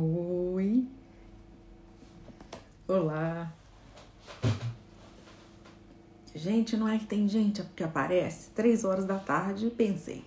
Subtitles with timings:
[0.00, 0.86] Oi.
[2.86, 3.52] Olá.
[6.32, 10.24] Gente, não é que tem gente que aparece três horas da tarde, pensei,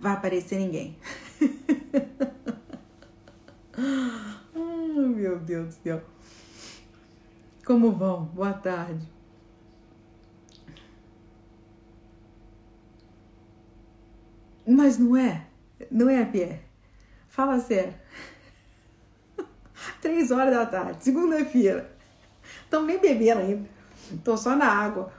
[0.00, 0.98] vai aparecer ninguém.
[3.78, 6.02] Ai, meu Deus do céu.
[7.64, 8.24] Como vão?
[8.24, 9.06] Boa tarde.
[14.66, 15.46] Mas não é?
[15.88, 16.62] Não é, Pierre?
[17.28, 18.02] Fala sério.
[20.02, 21.88] Três horas da tarde, segunda-feira.
[22.64, 23.68] Estão nem bebendo ainda.
[24.24, 25.12] Tô só na água.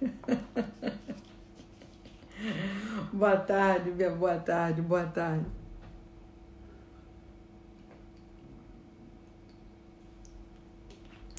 [3.10, 5.46] boa tarde, minha boa tarde, boa tarde.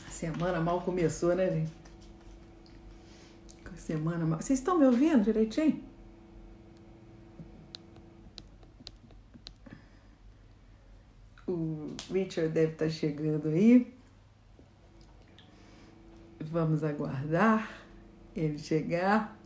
[0.08, 1.72] A semana mal começou, né, gente?
[3.78, 4.42] Semana mal.
[4.42, 5.87] Vocês estão me ouvindo direitinho?
[11.48, 13.94] O Richard deve estar chegando aí.
[16.42, 17.72] Vamos aguardar
[18.36, 19.40] ele chegar.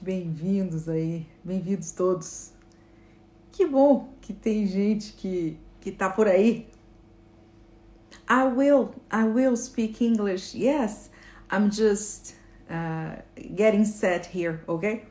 [0.00, 2.52] Bem-vindos aí, bem-vindos todos.
[3.50, 6.68] Que bom que tem gente que que tá por aí.
[8.28, 10.54] I will, I will speak English.
[10.54, 11.10] Yes,
[11.50, 12.34] I'm just
[12.70, 13.20] uh,
[13.56, 15.06] getting set here, okay?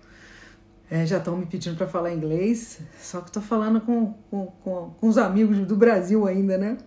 [0.93, 4.89] É, já estão me pedindo para falar inglês, só que estou falando com, com, com,
[4.89, 6.77] com, os amigos do Brasil ainda, né?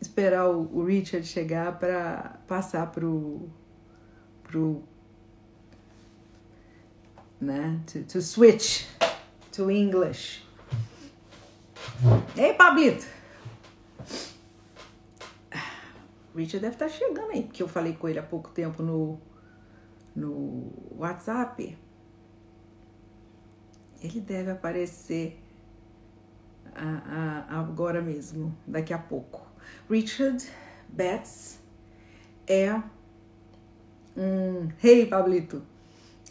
[0.00, 3.50] Esperar o, o Richard chegar para passar pro,
[4.44, 4.84] pro
[7.40, 7.80] né?
[7.92, 8.86] To, to switch
[9.50, 10.46] to English.
[12.36, 13.04] Ei, Pablito!
[16.32, 19.20] Richard deve estar tá chegando aí, porque eu falei com ele há pouco tempo no,
[20.14, 21.81] no WhatsApp
[24.02, 25.38] ele deve aparecer
[27.48, 29.46] agora mesmo, daqui a pouco.
[29.88, 30.44] Richard
[30.88, 31.58] Betts
[32.46, 32.74] é
[34.16, 34.68] um.
[34.82, 35.62] Hey, Pablito!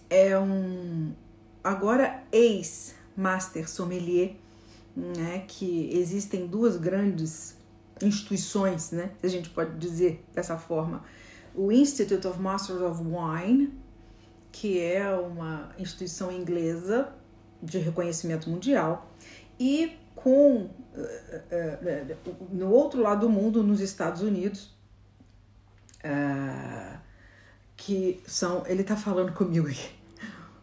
[0.10, 1.14] É um.
[1.64, 4.36] Agora ex-master sommelier,
[4.96, 5.46] né?
[5.48, 7.56] Que existem duas grandes
[8.02, 9.12] instituições, né?
[9.22, 11.04] A gente pode dizer dessa forma.
[11.54, 13.74] O Institute of Masters of Wine,
[14.52, 17.14] que é uma instituição inglesa
[17.62, 19.12] de reconhecimento mundial
[19.60, 22.18] e com eh, eh, eh,
[22.52, 24.72] no outro lado do mundo, nos Estados Unidos,
[27.78, 29.90] que são, ele está falando comigo aqui,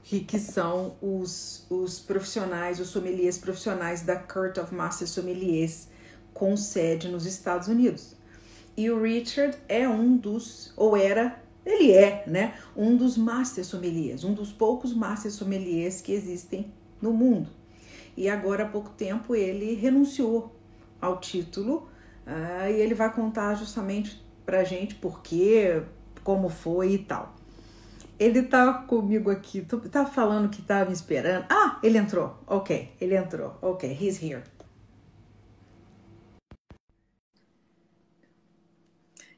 [0.03, 5.89] que, que são os, os profissionais, os sommeliers profissionais da Court of Master Sommeliers
[6.35, 8.17] com sede nos Estados Unidos.
[8.77, 14.25] E o Richard é um dos, ou era, ele é, né, um dos Master Sommeliers,
[14.25, 17.49] um dos poucos Master Sommeliers que existem no mundo.
[18.17, 20.55] E agora há pouco tempo ele renunciou
[21.01, 21.89] ao título
[22.27, 25.83] uh, e ele vai contar justamente pra gente por quê,
[26.25, 27.35] como foi e tal.
[28.19, 31.47] Ele tá comigo aqui, tá falando que tava me esperando.
[31.49, 32.37] Ah, ele entrou.
[32.47, 33.57] Ok, ele entrou.
[33.63, 34.43] Ok, he's here.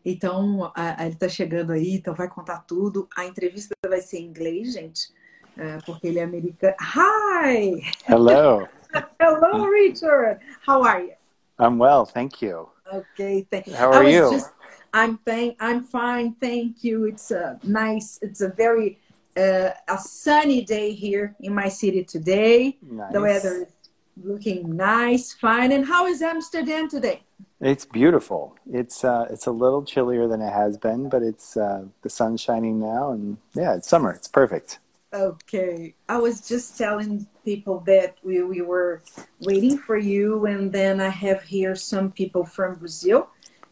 [0.02, 3.06] Então, a, a, ele tá chegando aí, então vai contar tudo.
[3.16, 5.12] A entrevista vai ser em inglês, gente.
[5.60, 6.74] Uh, porque ele é americano.
[6.80, 7.82] Hi!
[8.08, 8.66] Hello.
[9.20, 10.40] Hello, Richard.
[10.66, 11.12] How are you?
[11.58, 12.68] I'm well, thank you.
[12.90, 13.74] Okay, thank you.
[13.74, 14.30] How are you?
[14.30, 14.52] Just,
[14.94, 17.04] I'm thank I'm fine, thank you.
[17.04, 18.18] It's a nice.
[18.22, 18.98] It's a very
[19.36, 22.78] uh, a sunny day here in my city today.
[22.82, 23.12] Nice.
[23.12, 23.90] The weather is
[24.24, 25.72] looking nice, fine.
[25.72, 27.20] And how is Amsterdam today?
[27.60, 28.56] It's beautiful.
[28.72, 32.40] It's uh, it's a little chillier than it has been, but it's uh, the sun's
[32.40, 34.10] shining now, and yeah, it's summer.
[34.10, 34.78] It's perfect.
[35.12, 35.94] Okay.
[36.08, 39.02] I was just telling people that we, we were
[39.40, 43.28] waiting for you, and then I have here some people from Brazil,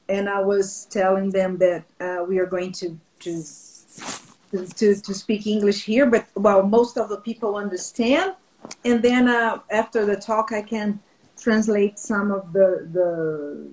[0.09, 3.45] and I was telling them that uh, we are going to, to
[4.51, 8.35] to to speak English here, but well, most of the people understand,
[8.85, 10.99] and then uh, after the talk, I can
[11.41, 13.09] translate some of the the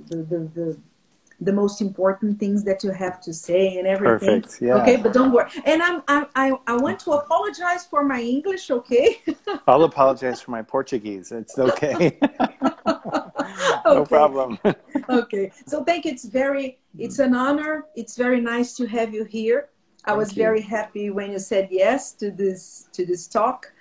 [0.07, 0.77] the, the, the
[1.41, 4.41] the most important things that you have to say and everything.
[4.41, 4.61] Perfect.
[4.61, 4.75] Yeah.
[4.77, 5.49] Okay, but don't worry.
[5.65, 8.71] And I'm, I, I, I want to apologize for my English.
[8.71, 9.21] Okay.
[9.67, 11.31] I'll apologize for my Portuguese.
[11.31, 12.17] It's okay.
[13.85, 14.15] no Okay.
[14.15, 14.59] problem.
[15.09, 15.51] okay.
[15.67, 16.11] So thank you.
[16.11, 17.85] It's very, it's an honor.
[17.95, 19.69] It's very nice to have you here.
[20.05, 20.43] I was you.
[20.43, 23.71] very happy when you said yes to this to this talk.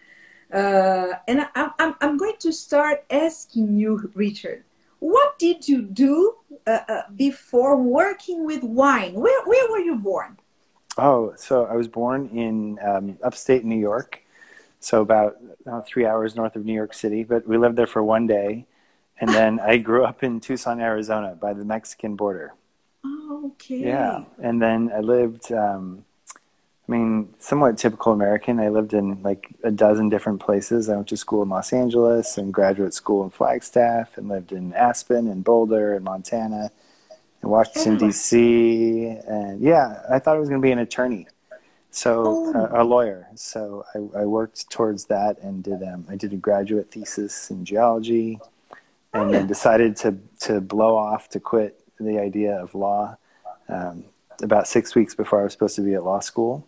[0.52, 4.64] Uh, and I, I'm, I'm going to start asking you, Richard,
[5.04, 6.36] what did you do
[6.66, 9.12] uh, uh, before working with wine?
[9.12, 10.38] Where, where were you born?
[10.96, 14.22] Oh, so I was born in um, upstate New York,
[14.80, 15.36] so about
[15.70, 17.22] uh, three hours north of New York City.
[17.22, 18.66] But we lived there for one day,
[19.20, 22.54] and then I grew up in Tucson, Arizona, by the Mexican border.
[23.04, 23.80] Okay.
[23.84, 25.52] Yeah, and then I lived.
[25.52, 26.06] Um,
[26.86, 28.60] I mean, somewhat typical American.
[28.60, 30.88] I lived in like a dozen different places.
[30.90, 34.74] I went to school in Los Angeles and graduate school in Flagstaff, and lived in
[34.74, 36.70] Aspen and Boulder and Montana,
[37.42, 39.18] and Washington D.C.
[39.26, 41.26] And yeah, I thought I was going to be an attorney,
[41.90, 42.54] so Oh.
[42.54, 43.28] uh, a lawyer.
[43.34, 45.82] So I, I worked towards that and did.
[45.82, 48.40] Um, I did a graduate thesis in geology,
[49.14, 53.16] and Oh, then decided to to blow off to quit the idea of law
[53.68, 54.04] um,
[54.42, 56.66] about six weeks before I was supposed to be at law school.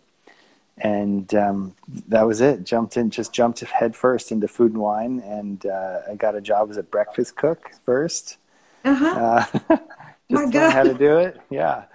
[0.79, 1.75] And um,
[2.07, 2.63] that was it.
[2.63, 6.41] Jumped in, just jumped head first into food and wine, and uh, I got a
[6.41, 8.37] job as a breakfast cook first.
[8.85, 9.05] Uh-huh.
[9.05, 9.77] Uh,
[10.29, 11.85] just learned how to do it, yeah.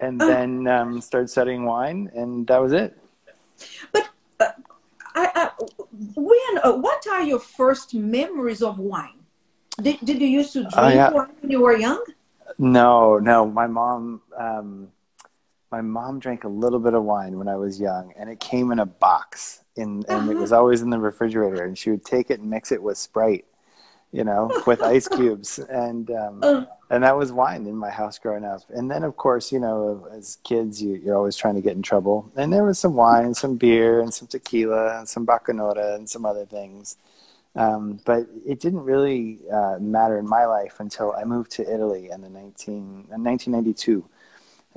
[0.00, 2.96] And then um, started studying wine, and that was it.
[3.92, 4.08] But
[4.38, 4.50] uh,
[5.16, 5.50] I, I,
[6.14, 9.18] when, uh, what are your first memories of wine?
[9.82, 11.10] Did, did you used to drink Oh, yeah.
[11.10, 12.04] wine when you were young?
[12.58, 13.46] No, no.
[13.46, 14.88] My mom, um,
[15.70, 18.72] my mom drank a little bit of wine when I was young, and it came
[18.72, 21.64] in a box, in, and it was always in the refrigerator.
[21.64, 23.44] And she would take it and mix it with Sprite,
[24.12, 28.18] you know, with ice cubes, and um, Uh, and that was wine in my house
[28.18, 28.62] growing up.
[28.70, 31.82] And then, of course, you know, as kids, you, you're always trying to get in
[31.82, 32.32] trouble.
[32.34, 36.24] And there was some wine, some beer, and some tequila, and some bacanora, and some
[36.24, 36.96] other things.
[37.54, 42.08] Um, but it didn't really uh, matter in my life until I moved to Italy
[42.10, 42.74] in the 19,
[43.12, 44.08] in 1992,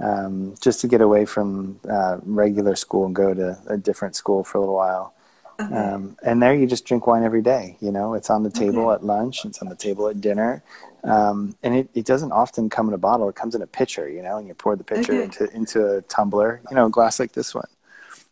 [0.01, 4.43] um, just to get away from uh, regular school and go to a different school
[4.43, 5.13] for a little while.
[5.59, 5.73] okay.
[5.75, 7.77] Um, and there you just drink wine every day.
[7.81, 8.95] You know, it's on the table Okay.
[8.95, 10.63] at lunch, it's on the table at dinner.
[11.03, 13.27] Um, and it, it doesn't often come in a bottle.
[13.29, 15.23] It comes in a pitcher, you know, and you pour the pitcher Okay.
[15.23, 17.67] into, into a tumbler, you know, a glass like this one.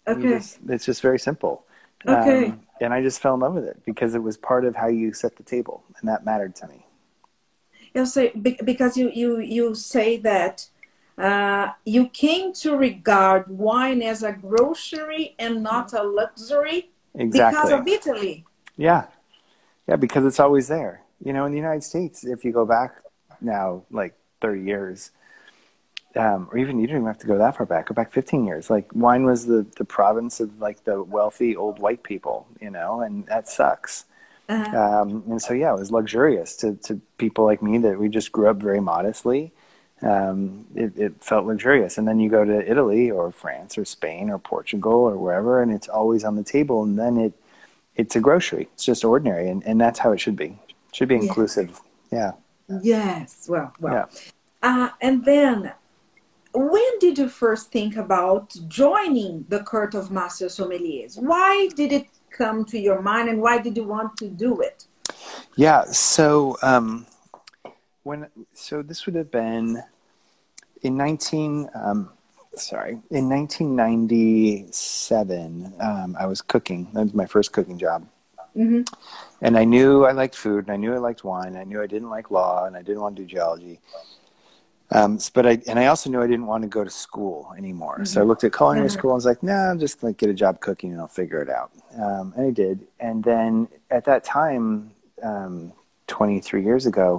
[0.07, 0.27] Okay.
[0.29, 1.65] just- it's just very simple.
[2.07, 2.45] Okay.
[2.47, 4.87] Um, and I just fell in love with it because it was part of how
[4.87, 6.85] you set the table, and that mattered to me.
[7.93, 10.67] You say be- because you you you say that
[11.19, 16.91] uh, you came to regard wine as a grocery and not a luxury
[17.31, 18.45] because of Italy.
[18.77, 19.07] Yeah.
[19.87, 21.03] Yeah, because it's always there.
[21.23, 23.01] You know, in the United States, if you go back
[23.41, 25.11] now, like 30 years,
[26.15, 28.45] um, or even you don't even have to go that far back, go back 15
[28.45, 28.69] years.
[28.69, 33.01] Like, wine was the, the province of like the wealthy old white people, you know,
[33.01, 34.05] and that sucks.
[34.47, 38.09] Uh, Um, and so, yeah, it was luxurious to, to people like me that we
[38.09, 39.53] just grew up very modestly.
[40.01, 41.97] Um, it, it felt luxurious.
[41.97, 45.71] And then you go to Italy or France or Spain or Portugal or wherever, and
[45.71, 46.83] it's always on the table.
[46.83, 47.33] And then it,
[47.95, 48.69] it's a grocery.
[48.73, 49.49] It's just ordinary.
[49.49, 50.57] And, and that's how it should be.
[50.67, 51.23] It should be Yes.
[51.25, 51.81] inclusive.
[52.11, 52.31] Yeah.
[52.81, 53.47] yes.
[53.49, 53.93] Well, well.
[53.93, 54.05] Yeah.
[54.61, 55.73] Uh, and then,
[56.53, 61.21] when did you first think about joining the court of master sommeliers?
[61.21, 64.85] Why did it come to your mind, and why did you want to do it?
[65.55, 65.83] Yeah.
[65.91, 67.05] So, um,
[68.09, 69.83] when, so this would have been
[70.81, 72.09] in 19, um,
[72.55, 76.89] sorry, in 1997, um, I was cooking.
[76.93, 78.05] That was my first cooking job.
[78.55, 78.81] hmm
[79.45, 81.55] And I knew I liked food, and I knew I liked wine.
[81.55, 83.79] I knew I didn't like law, and I didn't want to do geology.
[84.91, 87.97] Um, but I and I also knew I didn't want to go to school anymore.
[88.05, 88.97] So I looked at culinary Mhm.
[88.97, 91.41] school and was like, "Nah, I'm just gonna get a job cooking, and I'll figure
[91.45, 91.69] it out."
[92.05, 92.75] Um, and I did.
[93.07, 94.89] And then at that time,
[95.21, 95.73] um,
[96.07, 97.09] 23 years ago,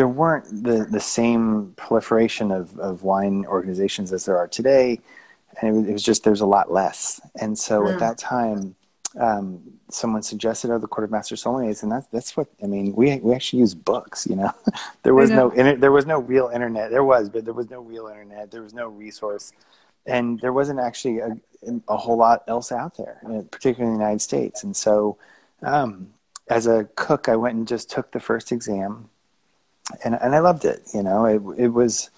[0.00, 5.00] there weren't the the same proliferation of of wine organizations as there are today,
[5.60, 7.20] and it was, it was just there's a lot less.
[7.40, 7.90] And so Mm.
[7.90, 8.76] at that time,
[9.18, 12.94] um, someone suggested, "Oh, the Court of Master Sommeliers," and that's that's what I mean.
[12.96, 14.52] We we actually use books, you know.
[15.04, 16.90] there was I no inter- there was no real internet.
[16.90, 18.50] There was, but there was no real internet.
[18.52, 19.52] There was no resource,
[20.06, 21.30] and there wasn't actually a,
[21.88, 24.64] a whole lot else out there, uh, particularly in the United States.
[24.64, 25.18] And so,
[25.62, 26.14] um,
[26.48, 29.10] as a cook, I went and just took the first exam,
[30.04, 30.82] and and I loved it.
[30.94, 32.10] You know, it it was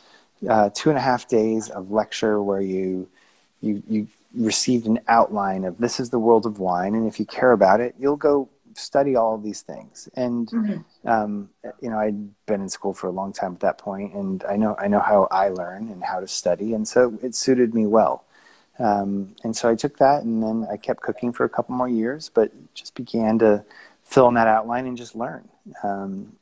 [0.48, 3.08] uh, two and a half days of lecture where you
[3.60, 7.26] you you received an outline of this is the world of wine, and if you
[7.26, 10.08] care about it, you'll go study all of these things.
[10.14, 10.84] And Mhm.
[11.04, 11.50] um,
[11.80, 14.56] you know, I'd been in school for a long time at that point, and I
[14.56, 17.86] know I know how I learn and how to study, and so it suited me
[17.86, 18.24] well.
[18.78, 21.88] Um, and so I took that, and then I kept cooking for a couple more
[21.88, 23.64] years, but just began to
[24.04, 25.48] fill in that outline and just learn.
[25.82, 26.32] Um,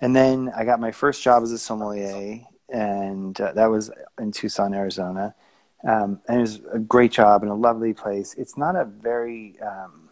[0.00, 4.32] and then I got my first job as a sommelier, and uh, that was in
[4.32, 5.34] Tucson, Arizona.
[5.86, 8.34] Um, and it was a great job and a lovely place.
[8.34, 10.08] It's not a very, um,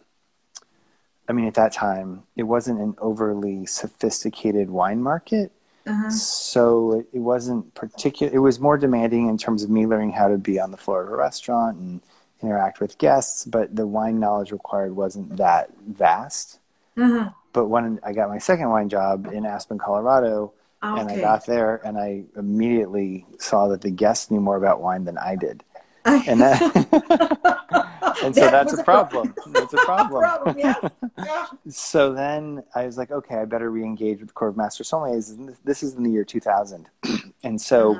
[1.27, 5.51] I mean, at that time, it wasn't an overly sophisticated wine market.
[5.87, 6.09] Uh-huh.
[6.09, 8.33] So it, wasn't particular.
[8.33, 11.03] It was more demanding in terms of me learning how to be on the floor
[11.03, 12.01] of a restaurant and
[12.41, 13.45] interact with guests.
[13.45, 16.59] But the wine knowledge required wasn't that vast.
[16.97, 17.29] Uh-huh.
[17.55, 20.51] But when I got my second wine job in Aspen, Colorado,
[20.83, 20.99] okay.
[20.99, 25.05] and I got there and I immediately saw that the guests knew more about wine
[25.05, 25.63] than I did.
[26.03, 26.61] and that,
[28.23, 29.31] and so that that's a problem.
[29.33, 29.53] problem.
[29.53, 30.21] That's a problem.
[30.21, 30.91] problem yes.
[31.17, 31.45] yeah.
[31.69, 35.55] So then I was like, okay, I better re-engage with the Court of Master Sommeliers.
[35.63, 36.89] This is in the year 2000,
[37.43, 37.95] and so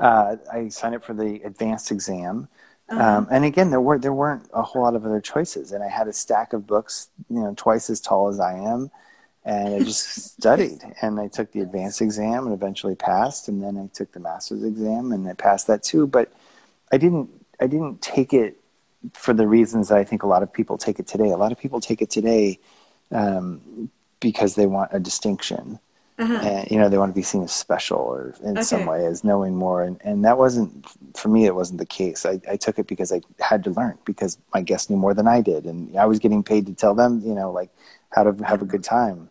[0.00, 0.02] uh-huh.
[0.04, 2.48] uh, I signed up for the advanced exam.
[2.88, 3.02] Uh-huh.
[3.02, 5.88] Um, and again, there were there weren't a whole lot of other choices, and I
[5.88, 8.90] had a stack of books, you know, twice as tall as I am,
[9.44, 10.06] and I just
[10.38, 10.82] studied.
[11.02, 14.62] And I took the advanced exam and eventually passed, and then I took the master's
[14.62, 16.06] exam and I passed that too.
[16.06, 16.32] But
[16.92, 17.28] I didn't
[17.60, 18.60] I didn't take it
[19.14, 21.30] for the reasons that I think a lot of people take it today.
[21.30, 22.58] A lot of people take it today
[23.10, 23.90] um,
[24.20, 25.78] because they want a distinction.
[26.18, 26.34] Uh-huh.
[26.34, 28.62] And you know they want to be seen as special or in okay.
[28.62, 31.44] some way as knowing more, and, and that wasn't for me.
[31.44, 32.24] It wasn't the case.
[32.24, 35.28] I, I took it because I had to learn because my guests knew more than
[35.28, 37.68] I did, and I was getting paid to tell them, you know, like
[38.10, 39.28] how to have a good time.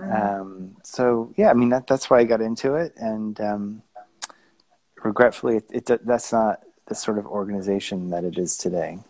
[0.00, 0.40] Uh-huh.
[0.40, 3.82] Um, so yeah, I mean that that's why I got into it, and um,
[5.04, 9.00] regretfully, it, it, that's not the sort of organization that it is today.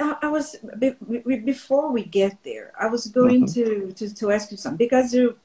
[0.00, 0.56] I was
[1.44, 2.72] before we get there.
[2.78, 3.90] I was going mm-hmm.
[3.90, 5.36] to, to to ask you something because you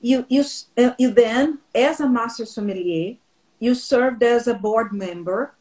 [0.00, 0.44] you you
[0.76, 3.16] uh, you then as a master sommelier
[3.58, 5.54] you served as a board member.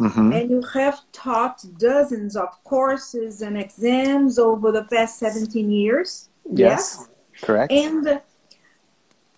[0.00, 0.32] Mm-hmm.
[0.32, 6.30] and you have taught dozens of courses and exams over the past 17 years.
[6.50, 7.08] Yes, yes?
[7.40, 7.72] correct.
[7.72, 8.20] And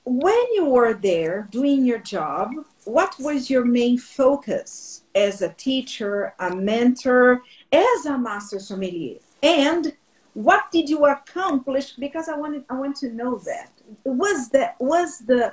[0.05, 2.53] when you were there doing your job
[2.87, 9.19] what was your main focus as a teacher a mentor as a master sommelier?
[9.43, 9.93] And
[10.35, 11.93] what did you accomplish?
[11.97, 13.73] Because i wanted i want to know that
[14.05, 15.52] was that was the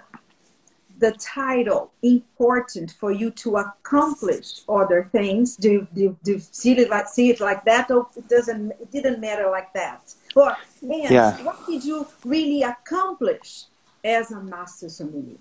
[1.00, 5.56] the title important for you to accomplish other things?
[5.56, 7.92] Do do, do see it like see it like that?
[7.92, 10.14] Or it doesn't it didn't matter like that?
[10.36, 11.42] Or yeah.
[11.44, 13.66] what did you really accomplish
[14.04, 15.38] as a master sommelier?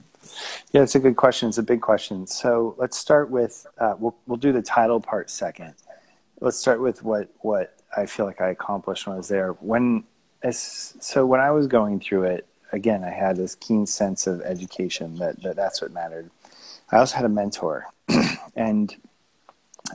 [0.72, 1.48] Yeah it's a good question.
[1.48, 2.26] It's a big question.
[2.26, 5.74] So let's start with uh, we'll, we'll do the title part second.
[6.40, 9.52] Let's start with what what i feel like i accomplished when i was there.
[9.60, 10.04] When
[10.42, 14.40] as, so when i was going through it again, I had this keen sense of
[14.40, 16.30] education that, that that's what mattered.
[16.90, 17.86] I also had a mentor,
[18.56, 18.94] and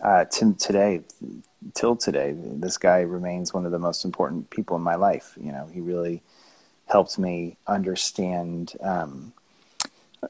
[0.03, 1.01] uh, to today,
[1.74, 5.34] till today, this guy remains one of the most important people in my life.
[5.41, 6.22] You know, he really
[6.86, 9.34] helped me understand, um,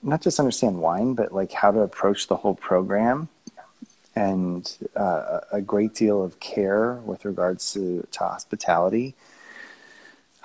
[0.01, 3.29] not just understand wine, but like how to approach the whole program,
[4.15, 9.15] and uh, a great deal of care with regards to, to hospitality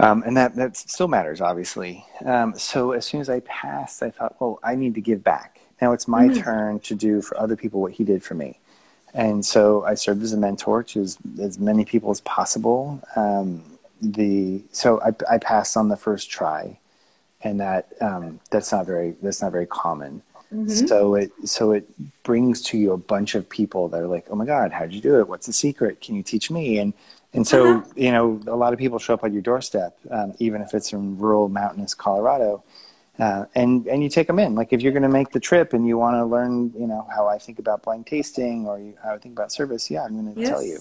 [0.03, 2.05] um, and that, that still matters, obviously.
[2.25, 5.61] Um, so as soon as I passed, I thought, well, I need to give back.
[5.81, 6.43] Now it's my mm-hmm.
[6.43, 8.59] turn to do for other people what he did for me.
[9.15, 13.01] And so I served as a mentor to as, as many people as possible.
[13.15, 13.63] Um,
[14.01, 16.79] the so I, I, passed on the first try,
[17.43, 20.23] and that um, that's not very that's not very common.
[20.53, 20.87] Mm-hmm.
[20.87, 21.89] So it so it
[22.25, 24.95] brings to you a bunch of people that are like, oh my god, how did
[24.95, 25.29] you do it?
[25.29, 26.01] What's the secret?
[26.01, 26.79] Can you teach me?
[26.79, 26.95] And
[27.35, 27.93] and so, uh-huh.
[27.97, 30.93] you know, a lot of people show up on your doorstep, um, even if it's
[30.93, 32.63] in rural, mountainous Colorado,
[33.19, 34.55] uh, and and you take them in.
[34.55, 37.07] Like if you're going to make the trip and you want to learn, you know,
[37.15, 40.13] how I think about blind tasting or you, how I think about service, yeah, I'm
[40.13, 40.49] going to yes.
[40.49, 40.79] tell you.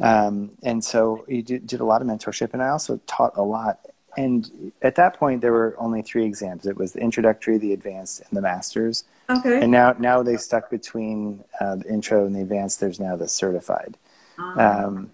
[0.00, 3.42] Um, and so you did, did a lot of mentorship, and I also taught a
[3.42, 3.80] lot.
[4.16, 6.66] And at that point, there were only three exams.
[6.66, 9.04] It was the introductory, the advanced, and the masters.
[9.28, 9.62] Okay.
[9.62, 12.80] And now now they stuck between uh, the intro and the advanced.
[12.80, 13.96] There's now the certified.
[14.38, 14.84] Ah.
[14.84, 15.10] Um,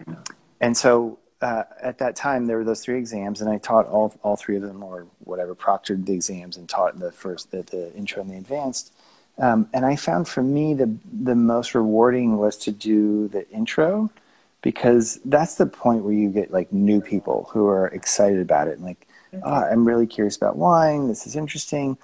[0.59, 4.13] and so uh, at that time there were those three exams and i taught all,
[4.23, 7.93] all three of them or whatever proctored the exams and taught the first the, the
[7.93, 8.93] intro and the advanced.
[9.37, 14.09] Um, and i found for me the, the most rewarding was to do the intro
[14.63, 18.77] because that's the point where you get like new people who are excited about it
[18.77, 19.07] and like
[19.43, 21.07] oh, i'm really curious about wine.
[21.07, 21.97] This is interesting.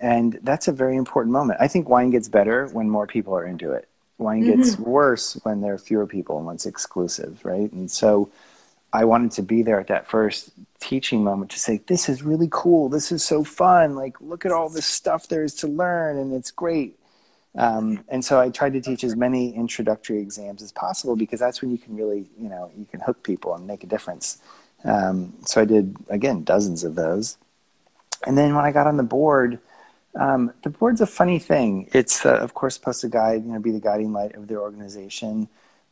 [0.00, 1.60] And that's a very important moment.
[1.62, 4.90] I think wine gets better when more people are into it Wine gets mm-hmm.
[4.90, 7.70] worse when there are fewer people and when it's exclusive, right?
[7.72, 8.30] And so
[8.92, 12.48] I wanted to be there at that first teaching moment to say, this is really
[12.50, 12.88] cool.
[12.88, 13.96] This is so fun.
[13.96, 16.96] Like, look at all this stuff there is to learn, and it's great.
[17.56, 21.60] Um, and so I tried to teach as many introductory exams as possible because that's
[21.60, 24.38] when you can really, you know, you can hook people and make a difference.
[24.84, 27.36] Um, so I did, again, dozens of those.
[28.26, 29.58] And then when I got on the board,
[30.18, 31.88] um, the board's a funny thing.
[31.92, 34.56] It's, uh, of course, supposed to guide, you know, be the guiding light of the
[34.56, 35.48] organization,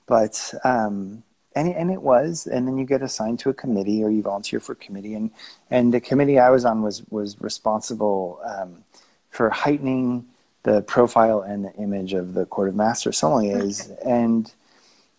[0.06, 1.22] but um,
[1.54, 2.46] and and it was.
[2.46, 5.30] And then you get assigned to a committee, or you volunteer for a committee, and
[5.70, 8.84] and the committee I was on was was responsible um,
[9.30, 10.26] for heightening
[10.62, 14.52] the profile and the image of the Court of Master Sommeliers, and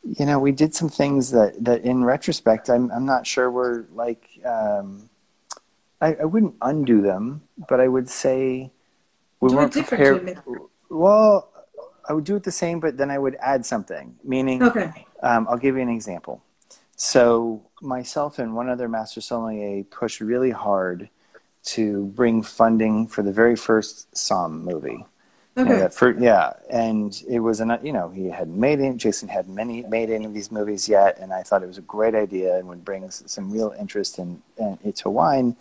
[0.03, 3.85] you know, we did some things that, that in retrospect, I'm, I'm not sure were
[3.93, 5.09] like, um,
[6.01, 8.71] I, I wouldn't undo them, but I would say
[9.43, 10.41] we Do weren't prepared.
[10.89, 11.49] Well,
[12.07, 15.05] I would do it the same, but then I would add something, meaning, Okay.
[15.21, 16.41] um, I'll give you an example.
[16.95, 21.09] So myself and one other master sommelier pushed really hard
[21.65, 25.05] to bring funding for the very first Somm movie.
[25.55, 26.19] You know, Okay.
[26.19, 28.97] yeah, and it was an you know he hadn't made it.
[28.97, 31.81] Jason hadn't many made any of these movies yet, and I thought it was a
[31.95, 35.55] great idea and would bring some real interest in, in into wine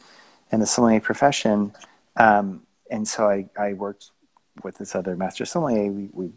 [0.50, 1.72] and the sommelier profession.
[2.16, 2.62] Um,
[2.92, 4.10] and so I, I worked
[4.62, 5.90] with this other master sommelier.
[5.90, 6.30] We, we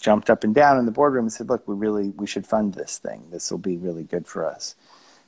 [0.00, 2.74] jumped up and down in the boardroom and said, "Look, we really we should fund
[2.74, 3.20] this thing.
[3.30, 4.74] This will be really good for us."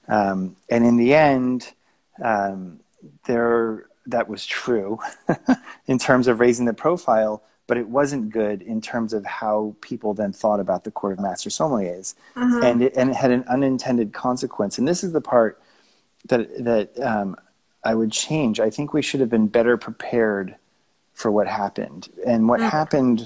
[0.09, 1.73] Um, and in the end,
[2.23, 2.81] um,
[3.27, 4.99] there that was true
[5.87, 10.13] in terms of raising the profile, but it wasn't good in terms of how people
[10.15, 12.61] then thought about the court of master sommeliers, Uh-huh.
[12.65, 14.77] and it, and it had an unintended consequence.
[14.79, 15.63] And this is the part
[16.29, 17.37] that that um,
[17.85, 18.59] I would change.
[18.59, 20.57] I think we should have been better prepared
[21.23, 22.71] for what happened, and what Mhm.
[22.79, 23.19] happened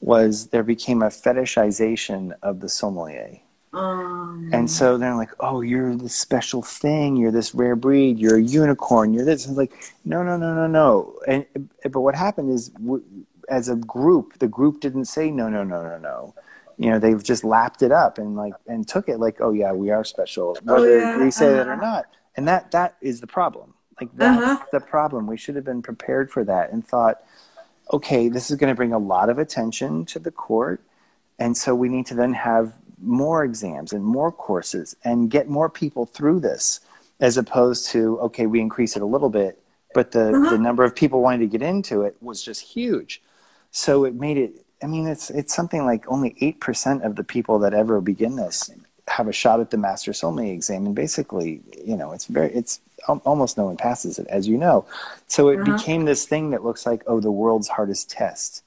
[0.00, 3.32] was there became a fetishization of the sommelier.
[3.72, 7.08] Um, And so they're like, "Oh, you're this special thing.
[7.16, 8.18] You're this rare breed.
[8.18, 9.12] You're a unicorn.
[9.14, 11.14] You're this." And it's like, no, no, no, no, no.
[11.32, 11.46] And
[11.94, 13.04] but what happened is, w-
[13.48, 16.34] as a group, the group didn't say no, no, no, no, no.
[16.78, 19.72] You know, they've just lapped it up and like and took it like, "Oh yeah,
[19.72, 21.90] we are special," Oh, whether yeah, we say that or uh-huh.
[21.90, 22.04] not.
[22.36, 23.74] And that that is the problem.
[24.00, 24.64] Like that's Uh-huh.
[24.72, 25.26] the problem.
[25.26, 27.22] We should have been prepared for that and thought,
[27.92, 30.80] okay, this is going to bring a lot of attention to the court.
[31.38, 35.68] And so we need to then have more exams and more courses and get more
[35.68, 36.80] people through this
[37.18, 39.62] as opposed to, okay, we increase it a little bit,
[39.94, 40.50] but the, Uh-huh.
[40.50, 43.22] the number of people wanting to get into it was just huge.
[43.70, 47.58] So it made it, I mean, it's, it's something like only 8% of the people
[47.60, 48.70] that ever begin this
[49.08, 50.86] have a shot at the master sommelier exam.
[50.86, 54.84] And basically, you know, it's very, it's almost no one passes it, as you know.
[55.26, 55.64] So it Uh-huh.
[55.76, 58.62] became this thing that looks like, oh, the world's hardest test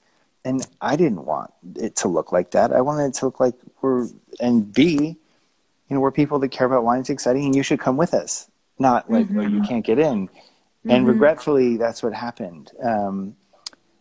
[0.46, 2.74] and I didn't want it to look like that.
[2.74, 4.08] I wanted it to look like we're
[4.40, 5.18] and B,
[5.90, 7.02] you know, we're people that care about wine.
[7.02, 8.50] It's exciting, and you should come with us.
[8.80, 10.30] Not like, oh, you can't get in.
[10.90, 11.08] And Mhm.
[11.08, 12.72] regretfully, that's what happened.
[12.82, 13.36] Um,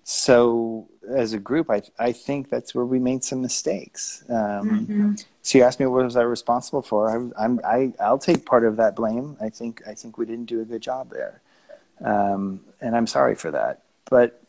[0.05, 4.25] so, as a group, I I think that's where we made some mistakes.
[4.29, 5.25] Um, Mhm.
[5.43, 7.11] So you asked me what was I responsible for?
[7.11, 9.37] I, I'm I I'll take part of that blame.
[9.41, 11.43] I think I think we didn't do a good job there,
[12.05, 13.83] um, and I'm sorry for that.
[14.09, 14.41] But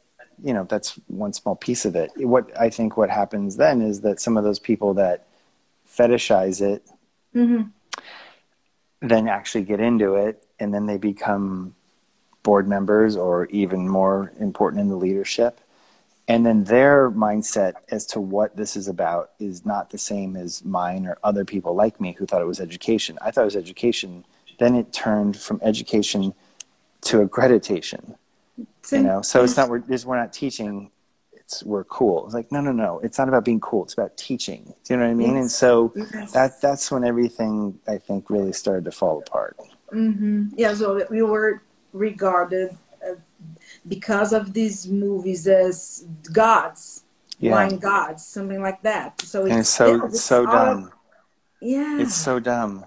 [0.44, 2.12] you know that's one small piece of it.
[2.18, 5.26] What I think what happens then is that some of those people that
[5.88, 6.84] fetishize it
[7.36, 7.72] Mhm.
[9.02, 11.76] then actually get into it, and then they become
[12.44, 15.60] board members or even more important in the leadership.
[16.28, 20.64] And then their mindset as to what this is about is not the same as
[20.64, 23.18] mine or other people like me who thought it was education.
[23.22, 24.24] I thought it was education.
[24.58, 26.34] Then it turned from education
[27.02, 28.16] to accreditation.
[28.84, 30.92] So- You know, so it's not we're just we're not teaching.
[31.34, 32.24] It's we're cool.
[32.26, 33.00] It's like no, no, no.
[33.00, 33.84] It's not about being cool.
[33.84, 34.74] It's about teaching.
[34.86, 35.36] Do you know what I mean?
[35.36, 36.32] And so Yes.
[36.32, 39.58] that that's when everything I think really started to fall apart.
[39.92, 42.78] hmm Yeah, so we were regarded
[43.88, 47.04] because of these movies as gods,
[47.40, 47.52] Yeah.
[47.52, 49.22] wine gods, something like that.
[49.22, 50.92] So and it's so yeah, it's so dumb.
[51.62, 52.86] yeah, It's so dumb.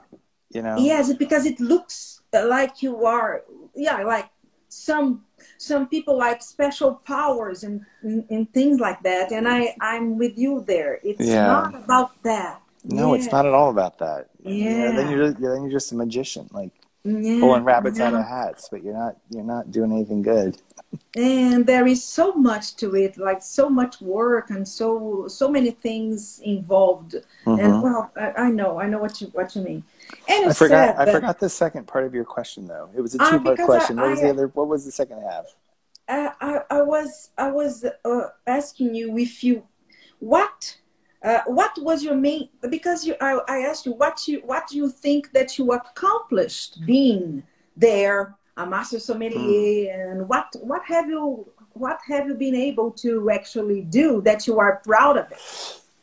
[0.50, 0.76] You know.
[0.78, 3.42] yes, because it looks like you are.
[3.74, 4.28] Yeah, like
[4.68, 5.24] some
[5.58, 9.32] some people like special powers and, and, and things like that.
[9.32, 11.00] And I I'm with you there.
[11.02, 11.46] It's Yeah.
[11.46, 12.62] not about that.
[12.84, 14.28] No, it's not at all about that.
[14.44, 14.90] You know, Yeah.
[14.96, 16.72] then you're then you're just a magician, like
[17.06, 20.58] Yeah, pulling rabbits out of hats, but you're not you're not doing anything good.
[21.16, 25.70] and there is so much to it like so much work and so so many
[25.70, 27.14] things involved
[27.44, 27.82] and Mhm.
[27.82, 29.82] well I, I know i know what you what you mean
[30.28, 30.98] and I forgot.
[30.98, 32.88] I forgot the second part of your question, though.
[32.96, 33.98] It was a Ah, two-part because question.
[33.98, 34.46] I- what was I- the other?
[34.58, 35.46] What was the second half?
[36.08, 39.64] I, I, I was I was uh, asking you if you
[40.20, 40.76] what
[41.26, 44.76] uh, what was your main because you I, I asked you what you what do
[44.76, 47.42] you think that you accomplished being
[47.76, 53.30] there a master sommelier and what what have you what have you been able to
[53.30, 55.40] actually do that you are proud of it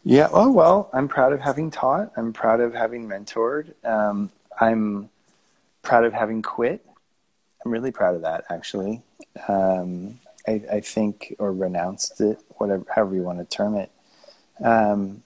[0.04, 0.28] Yeah.
[0.34, 2.12] Oh well, I'm proud of having taught.
[2.18, 3.74] I'm proud of having mentored.
[3.86, 5.10] Um, I'm
[5.82, 6.86] proud of having quit.
[7.64, 9.02] I'm really proud of that, actually.
[9.48, 13.92] Um, I, I think, or renounced it, whatever, however you want to term it.
[14.62, 15.24] Um,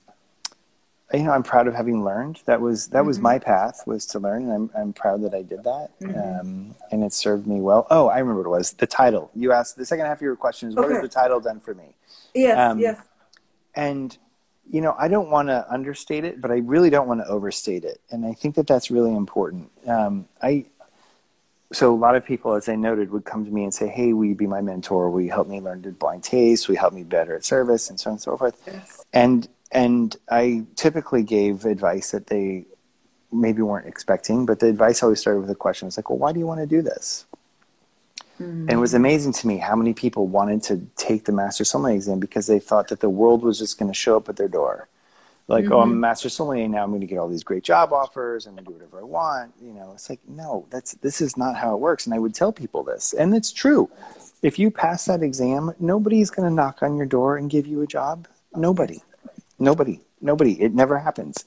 [1.13, 2.41] you know, I'm proud of having learned.
[2.45, 3.21] That was that was Mhm.
[3.21, 6.39] my path was to learn, and I'm I'm proud that I did that, Mhm.
[6.41, 7.87] um, and it served me well.
[7.89, 8.71] Oh, I remember what it was.
[8.73, 9.77] The title you asked.
[9.77, 11.95] The second half of your question is, what has the title done for me?
[12.33, 12.99] yes Um, yes
[13.75, 14.17] And
[14.69, 17.85] you know, I don't want to understate it, but I really don't want to overstate
[17.85, 18.01] it.
[18.11, 19.71] And I think that that's really important.
[19.87, 20.65] Um, I,
[21.71, 24.11] so a lot of people, as I noted, would come to me and say, "Hey,
[24.11, 25.09] will you be my mentor?
[25.09, 26.67] Will you help me learn to blind taste?
[26.67, 28.96] Will you help me better at service, and so on and so forth?" Yes.
[29.13, 32.65] And and I typically gave advice that they
[33.31, 35.87] maybe weren't expecting, but the advice always started with a question.
[35.87, 37.25] It's like, "Well, why do you want to do this?"
[38.39, 38.61] Mm-hmm.
[38.61, 41.95] And it was amazing to me how many people wanted to take the master sommelier
[41.95, 44.47] exam because they thought that the world was just going to show up at their
[44.47, 44.87] door.
[45.47, 45.73] Like, mm-hmm.
[45.73, 46.01] oh, I'm a mm-hmm.
[46.01, 46.83] master sommelier now.
[46.83, 48.45] I'm going to get all these great job offers.
[48.45, 49.53] I'm going to do whatever I want.
[49.61, 52.05] You know, it's like, no, that's this is not how it works.
[52.05, 53.89] And I would tell people this, and it's true.
[54.43, 57.81] If you pass that exam, nobody's going to knock on your door and give you
[57.81, 58.27] a job.
[58.57, 59.01] Nobody,
[59.59, 60.61] nobody, nobody.
[60.61, 61.45] It never happens.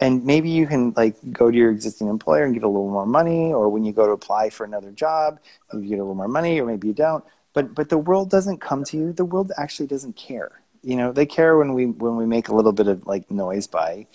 [0.00, 3.06] And maybe you can like go to your existing employer and get a little more
[3.06, 5.38] money or when you go to apply for another job
[5.74, 7.24] you get a little more money or maybe you don't.
[7.52, 9.12] But but the world doesn't come to you.
[9.12, 10.62] The world actually doesn't care.
[10.82, 13.66] You know they care when we when we make a little bit of like noise
[13.66, 14.06] by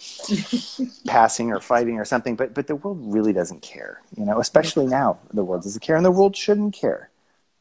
[1.07, 2.35] passing or fighting or something.
[2.35, 5.95] But but the world really doesn't care you know especially now the world doesn't care.
[5.95, 7.09] And the world shouldn't care.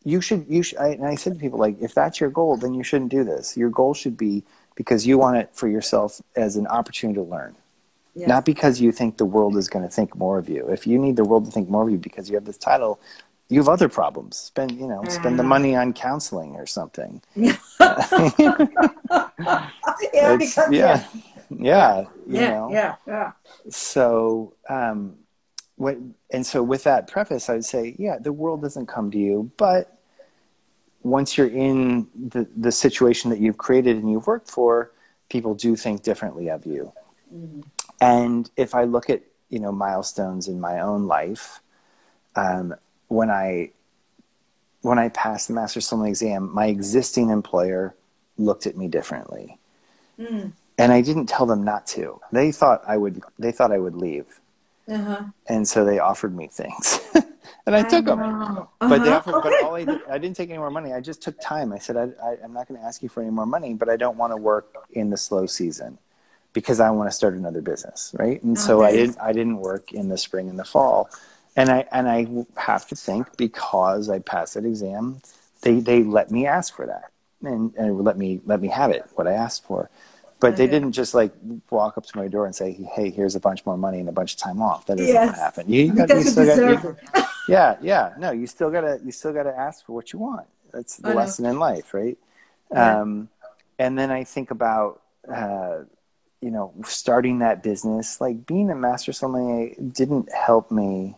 [0.04, 2.56] You should you should I, and i said to people like if that's your goal
[2.56, 3.56] then you shouldn't do this.
[3.56, 7.56] Your goal should be because you want it for yourself as an opportunity to learn
[8.14, 8.28] Yes.
[8.28, 10.68] Not because you think the world is going to think more of you.
[10.68, 13.00] If you need the world to think more of you because you have this title,
[13.48, 14.36] you have other problems.
[14.36, 15.48] Spend you know spend the mm.
[15.48, 17.20] money on counseling or something.
[17.34, 17.56] yeah,
[20.36, 21.04] because, yeah,
[21.50, 22.68] yeah, yeah, know.
[22.70, 23.32] yeah, yeah.
[23.68, 25.16] So, um,
[25.76, 25.98] what,
[26.30, 29.50] and so with that preface, I would say, yeah, the world doesn't come to you,
[29.56, 29.93] but
[31.04, 34.90] once you're in the the situation that you've created and you've worked for,
[35.28, 36.92] people do think differently of you.
[37.32, 37.60] Mm-hmm.
[38.00, 41.60] And if I look at you know milestones in my own life,
[42.34, 42.74] um,
[43.08, 43.70] when I
[44.82, 47.94] when I passed the master's sommelier exam, my existing employer
[48.36, 49.58] looked at me differently,
[50.18, 50.52] mm.
[50.78, 52.20] and I didn't tell them not to.
[52.32, 53.22] They thought I would.
[53.38, 54.26] They thought I would leave,
[54.88, 55.24] uh-huh.
[55.48, 57.00] and so they offered me things,
[57.66, 58.16] and I, I took know.
[58.16, 58.42] them.
[58.42, 58.64] Uh-huh.
[58.80, 59.00] But.
[59.00, 59.30] Okay.
[59.30, 60.92] But all I did, I didn't take any more money.
[60.92, 61.72] I just took time.
[61.72, 63.88] I said I, I, I'm not going to ask you for any more money, but
[63.88, 65.98] I don't want to work in the slow season
[66.52, 68.42] because I want to start another business, right?
[68.42, 71.10] And so I didn't I didn't work in the spring and the fall,
[71.56, 72.26] and I and I
[72.60, 75.20] have to think because I passed that exam,
[75.62, 77.10] they they let me ask for that
[77.42, 79.90] and and let me let me have it what I asked for,
[80.40, 81.32] but they didn't just like
[81.70, 84.12] walk up to my door and say, hey, here's a bunch more money and a
[84.12, 84.86] bunch of time off.
[84.86, 85.36] That doesn't yes.
[85.36, 85.68] happen.
[85.68, 89.32] You, you, got, you still got, you, yeah, yeah, no, you still gotta you still
[89.32, 90.46] gotta ask for what you want.
[90.72, 92.18] That's the lesson in life, right?
[92.72, 93.00] Yeah.
[93.00, 93.28] Um,
[93.78, 95.00] and then I think about.
[95.30, 95.84] Uh,
[96.40, 101.16] you know, starting that business, like being a master sommelier didn't help me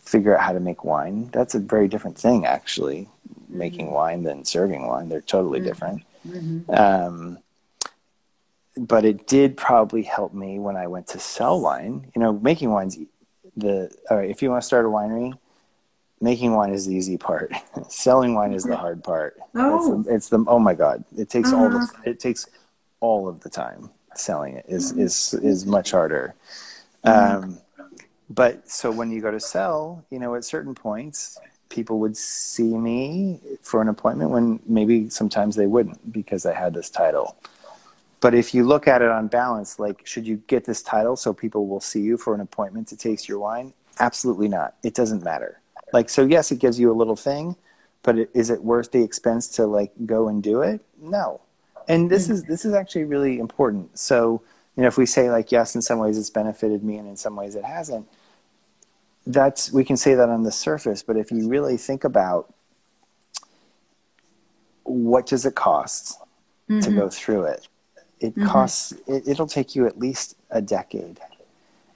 [0.00, 1.30] figure out how to make wine.
[1.32, 3.58] That's a very different thing, actually, mm-hmm.
[3.58, 5.08] making wine than serving wine.
[5.08, 5.68] They're totally mm-hmm.
[5.68, 6.02] different.
[6.28, 6.70] Mm-hmm.
[6.70, 7.38] Um,
[8.76, 12.12] but it did probably help me when I went to sell wine.
[12.14, 12.98] You know, making wine's
[13.56, 15.32] the, all right, if you want to start a winery,
[16.20, 17.52] making wine is the easy part.
[17.88, 19.38] Selling wine is the hard part.
[19.54, 19.98] Oh.
[19.98, 21.62] It's, the, it's the oh my god, it takes uh-huh.
[21.62, 22.02] all the uh-huh.
[22.04, 22.46] it takes
[23.00, 26.34] all of the time selling it is is is much harder.
[27.04, 27.58] Um,
[28.30, 32.76] but so when you go to sell, you know, at certain points, people would see
[32.76, 37.36] me for an appointment when maybe sometimes they wouldn't because I had this title.
[38.20, 41.32] But if you look at it on balance, like, should you get this title so
[41.32, 43.72] people will see you for an appointment to taste your wine?
[44.00, 44.74] Absolutely not.
[44.82, 45.60] It doesn't matter.
[45.92, 47.56] Like, so yes, it gives you a little thing,
[48.02, 50.80] but it, is it worth the expense to like go and do it?
[51.00, 51.40] No
[51.88, 54.42] and this is this is actually really important so
[54.76, 57.16] you know if we say like yes in some ways it's benefited me and in
[57.16, 58.06] some ways it hasn't
[59.26, 62.52] that's we can say that on the surface but if you really think about
[64.84, 66.20] what does it cost
[66.68, 66.80] mm-hmm.
[66.80, 67.66] to go through it
[68.20, 68.46] it mm-hmm.
[68.46, 71.18] costs it, it'll take you at least a decade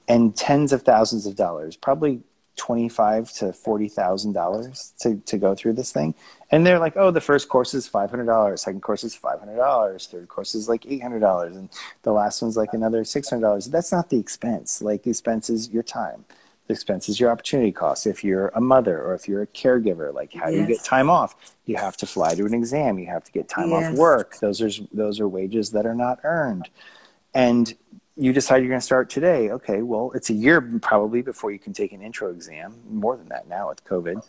[0.08, 2.20] and tens of thousands of dollars probably
[2.56, 6.14] twenty-five to forty thousand dollars to to go through this thing,
[6.50, 9.38] and they're like, oh, the first course is five hundred dollars, second course is five
[9.38, 11.70] hundred dollars, third course is like eight hundred dollars, and
[12.02, 13.66] the last one's like another six hundred dollars.
[13.66, 14.82] That's not the expense.
[14.82, 16.24] Like the expense is your time.
[16.68, 18.06] The expense is your opportunity cost.
[18.06, 20.52] If you're a mother or if you're a caregiver, like how yes.
[20.52, 21.34] do you get time off?
[21.66, 22.98] You have to fly to an exam.
[22.98, 23.92] You have to get time yes.
[23.92, 24.38] off work.
[24.38, 26.68] Those are those are wages that are not earned,
[27.34, 27.74] and
[28.16, 29.50] you decide you're going to start today.
[29.50, 32.74] Okay, well, it's a year probably before you can take an intro exam.
[32.88, 34.22] More than that now with COVID.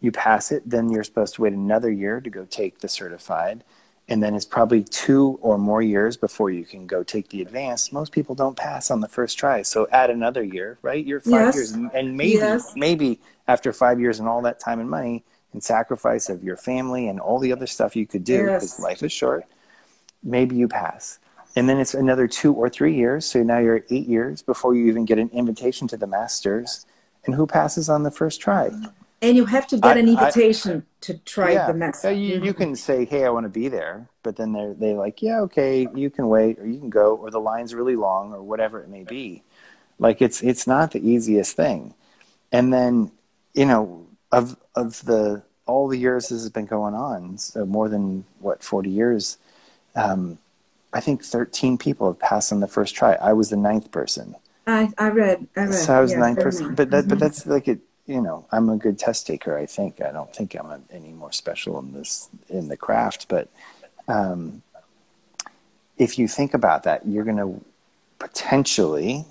[0.00, 3.64] You pass it, then you're supposed to wait another year to go take the certified.
[4.06, 7.90] And then it's probably two or more years before you can go take the advanced.
[7.90, 9.62] Most people don't pass on the first try.
[9.62, 11.02] So add another year, right?
[11.02, 11.54] You're five yes.
[11.54, 11.70] years.
[11.72, 12.74] And maybe, yes.
[12.76, 17.08] maybe after five years and all that time and money and sacrifice of your family
[17.08, 18.60] and all the other stuff you could do, yes.
[18.60, 19.46] because life is short,
[20.22, 21.18] maybe you pass
[21.56, 23.24] and then it's another two or three years.
[23.26, 26.86] So now you're at eight years before you even get an invitation to the Masters.
[27.26, 28.70] And who passes on the first try?
[29.22, 32.18] And you have to get I, an invitation I, to try yeah, the Masters.
[32.18, 34.92] Yeah, you, you can say, "Hey, I want to be there," but then they're they
[34.92, 38.34] like, "Yeah, okay, you can wait, or you can go, or the line's really long,
[38.34, 39.42] or whatever it may be."
[39.98, 41.94] Like it's it's not the easiest thing.
[42.52, 43.12] And then
[43.54, 47.88] you know of of the all the years this has been going on, so more
[47.88, 49.38] than what forty years.
[49.96, 50.38] Um,
[50.94, 53.14] I think 13 people have passed on the first try.
[53.14, 54.36] I was the ninth person.
[54.66, 55.46] I, I read.
[55.56, 55.74] I read.
[55.74, 56.74] So I was yeah, the ninth person.
[56.74, 57.08] But that, mm-hmm.
[57.08, 57.80] but that's like it.
[58.06, 59.58] You know, I'm a good test taker.
[59.58, 60.00] I think.
[60.00, 63.26] I don't think I'm a, any more special in this in the craft.
[63.28, 63.50] But
[64.06, 64.62] um,
[65.98, 67.60] if you think about that, you're going to
[68.20, 69.24] potentially.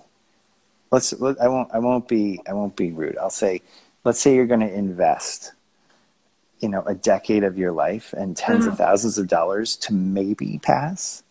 [0.91, 1.13] Let's.
[1.13, 1.69] Let, I won't.
[1.73, 2.41] I won't be.
[2.47, 3.17] I won't be rude.
[3.17, 3.61] I'll say.
[4.03, 5.53] Let's say you're going to invest
[6.59, 8.75] you know a decade of your life and 10s of mm-hmm.
[8.75, 11.23] thousands of dollars to maybe pass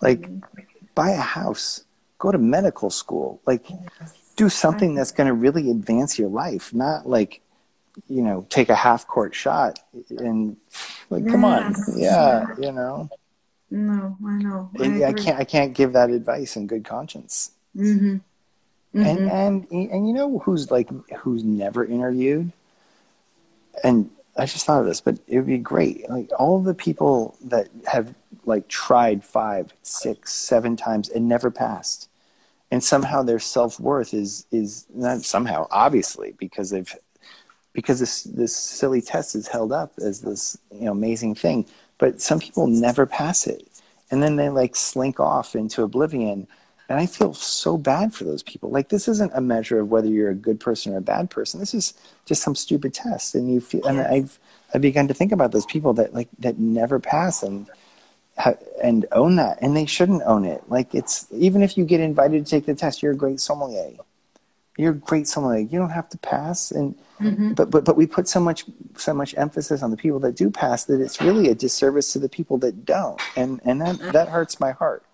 [0.00, 0.28] like,
[0.94, 1.84] buy a house,
[2.18, 3.66] go to medical school, like,
[4.36, 7.42] do something that's going to really advance your life, not like,
[8.08, 9.78] you know, take a half court shot
[10.10, 10.56] and
[11.10, 11.30] like, yes.
[11.30, 13.10] come on, yeah, you know.
[13.70, 14.70] No, I know.
[14.80, 15.38] I, I, can't.
[15.38, 17.52] I can't give that advice in good conscience.
[17.76, 18.16] Mm-hmm.
[18.98, 19.06] Mm-hmm.
[19.06, 22.50] And and and you know who's like who's never interviewed,
[23.84, 24.10] and
[24.40, 26.08] I just thought of this, but it would be great.
[26.08, 28.14] Like all the people that have
[28.46, 32.08] like tried five, six, seven times and never passed,
[32.70, 36.94] and somehow their self worth is is not somehow obviously because they've
[37.74, 41.66] because this this silly test is held up as this you know amazing thing,
[41.98, 43.68] but some people never pass it,
[44.10, 46.48] and then they like slink off into oblivion
[46.90, 48.68] and I feel so bad for those people.
[48.68, 51.60] Like this isn't a measure of whether you're a good person or a bad person.
[51.60, 51.94] This is
[52.26, 53.36] just some stupid test.
[53.36, 54.40] And you feel, and I've,
[54.74, 57.68] I've begun to think about those people that like, that never pass and,
[58.82, 59.58] and own that.
[59.62, 60.64] And they shouldn't own it.
[60.68, 63.92] Like it's, even if you get invited to take the test, you're a great sommelier.
[64.76, 65.60] You're a great sommelier.
[65.60, 66.72] You don't have to pass.
[66.72, 67.52] And, mm-hmm.
[67.52, 68.64] but, but, but we put so much,
[68.96, 72.18] so much emphasis on the people that do pass that it's really a disservice to
[72.18, 73.20] the people that don't.
[73.36, 75.04] And, and that, that hurts my heart.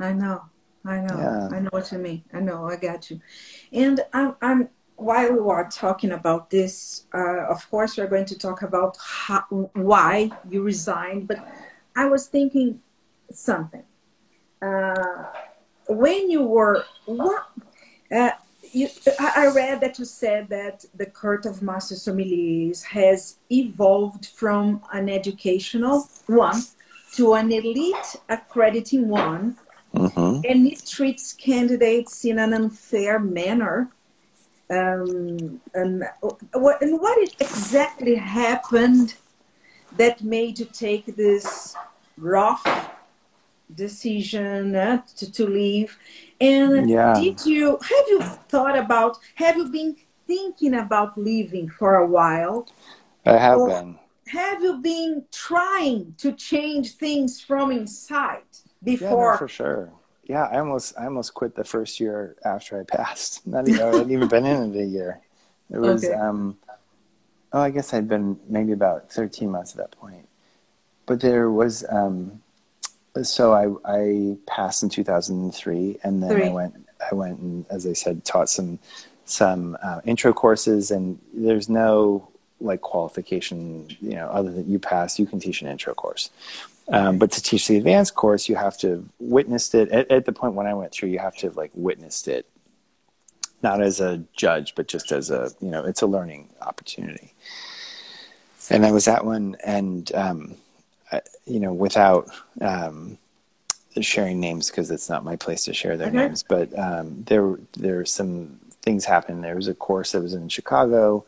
[0.00, 0.44] I know.
[0.84, 1.18] I know.
[1.18, 1.48] Yeah.
[1.56, 2.24] I know what you mean.
[2.32, 2.66] I know.
[2.66, 3.20] I got you.
[3.72, 8.38] And I'm, I'm while we are talking about this, uh, of course, we're going to
[8.38, 11.28] talk about how, why you resigned.
[11.28, 11.46] But
[11.94, 12.80] I was thinking
[13.30, 13.84] something.
[14.60, 15.24] Uh,
[15.88, 17.48] when you were what?
[18.10, 18.30] Uh,
[18.72, 18.88] you,
[19.18, 25.08] I read that you said that the Court of Master Sommeliers has evolved from an
[25.08, 26.60] educational one
[27.14, 29.56] to an elite accrediting one
[29.98, 30.40] Mm-hmm.
[30.48, 33.90] And it treats candidates in an unfair manner.
[34.70, 36.04] Um, and,
[36.52, 39.14] what, and what exactly happened
[39.96, 41.74] that made you take this
[42.16, 42.64] rough
[43.74, 45.98] decision uh, to, to leave?
[46.40, 47.14] And yeah.
[47.14, 52.68] did you have you thought about have you been thinking about leaving for a while?
[53.26, 53.98] I have been.
[54.28, 58.42] Have you been trying to change things from inside?
[58.82, 59.08] Before.
[59.08, 59.92] Yeah, no, for sure.
[60.24, 63.46] Yeah, I almost I almost quit the first year after I passed.
[63.46, 65.20] Not even I hadn't even been in it a year.
[65.70, 66.14] It was okay.
[66.14, 66.58] um,
[67.52, 70.28] oh, I guess I'd been maybe about thirteen months at that point.
[71.06, 72.42] But there was um,
[73.22, 76.46] so I I passed in two thousand and three, and then Three.
[76.46, 76.74] I went
[77.10, 78.78] I went and as I said taught some
[79.24, 82.28] some uh, intro courses, and there's no
[82.60, 86.30] like qualification, you know, other than you pass, you can teach an intro course.
[86.90, 89.90] Um, but to teach the advanced course, you have to have witnessed it.
[89.90, 92.48] At, at, the point when I went through, you have to have like witnessed it,
[93.62, 97.34] not as a judge, but just as a you know, it's a learning opportunity.
[98.70, 100.54] And I was at one, and um,
[101.12, 102.28] I, you know, without
[102.60, 103.18] um,
[104.00, 107.96] sharing names because it's not my place to share their names, but um, there there
[107.96, 109.44] were some things happened.
[109.44, 111.26] There was a course that was in Chicago,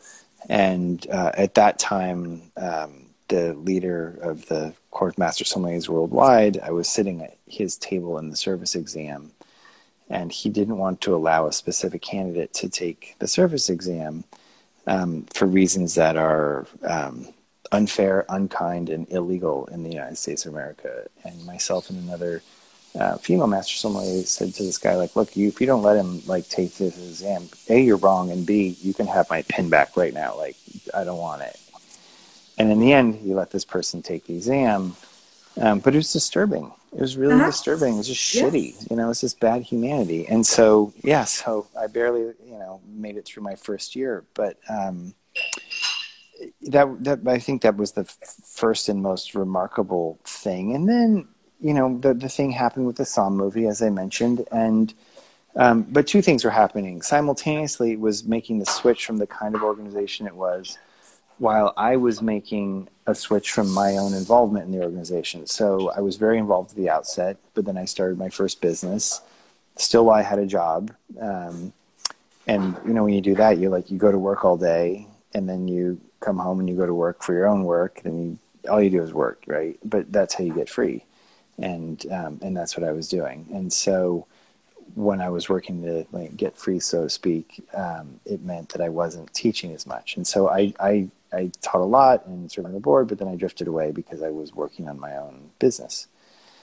[0.48, 6.58] and uh, at that time um, the leader of the Court of Master Sommeliers Worldwide,
[6.58, 9.32] I was sitting at his table in the service exam,
[10.08, 14.24] and he didn't want to allow a specific candidate to take the service exam
[14.86, 17.28] um, for reasons that are um,
[17.70, 21.06] unfair, unkind, and illegal in the United States of America.
[21.24, 22.42] And myself and another
[22.98, 25.96] uh, female master sommelier said to this guy, like, look, you, if you don't let
[25.96, 29.68] him like take this exam, A, you're wrong, and B, you can have my pin
[29.68, 30.36] back right now.
[30.36, 30.56] Like,
[30.92, 31.59] I don't want it.
[32.58, 34.96] And in the end, he let this person take the exam.
[35.60, 36.72] Um, but it was disturbing.
[36.92, 37.46] It was really uh-huh.
[37.46, 37.94] disturbing.
[37.94, 38.44] It was just yes.
[38.44, 38.90] shitty.
[38.90, 40.26] You know, it's just bad humanity.
[40.26, 44.24] And so, yeah, so I barely, you know, made it through my first year.
[44.34, 45.14] But um,
[46.62, 50.74] that, that I think that was the first and most remarkable thing.
[50.74, 51.28] And then,
[51.60, 54.92] you know, the the thing happened with the Somm movie, as I mentioned, and
[55.56, 57.92] um, but two things were happening simultaneously.
[57.92, 60.78] It was making the switch from the kind of organization it was,
[61.40, 65.46] while I was making a switch from my own involvement in the organization.
[65.46, 69.22] So I was very involved at the outset, but then I started my first business.
[69.76, 71.72] Still, I had a job, um,
[72.46, 75.06] and you know, when you do that, you like you go to work all day,
[75.32, 78.02] and then you come home and you go to work for your own work.
[78.04, 78.38] Then you
[78.70, 79.78] all you do is work, right?
[79.82, 81.06] But that's how you get free,
[81.58, 83.46] and um, and that's what I was doing.
[83.50, 84.26] And so
[84.94, 88.80] when I was working to like, get free, so to speak, um, it meant that
[88.80, 90.16] I wasn't teaching as much.
[90.16, 93.28] And so I, I, I taught a lot and served on the board, but then
[93.28, 96.08] I drifted away because I was working on my own business.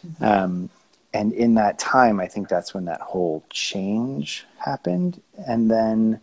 [0.06, 0.24] Mm-hmm.
[0.24, 0.70] Um,
[1.14, 5.22] and in that time, I think that's when that whole change happened.
[5.48, 6.20] And then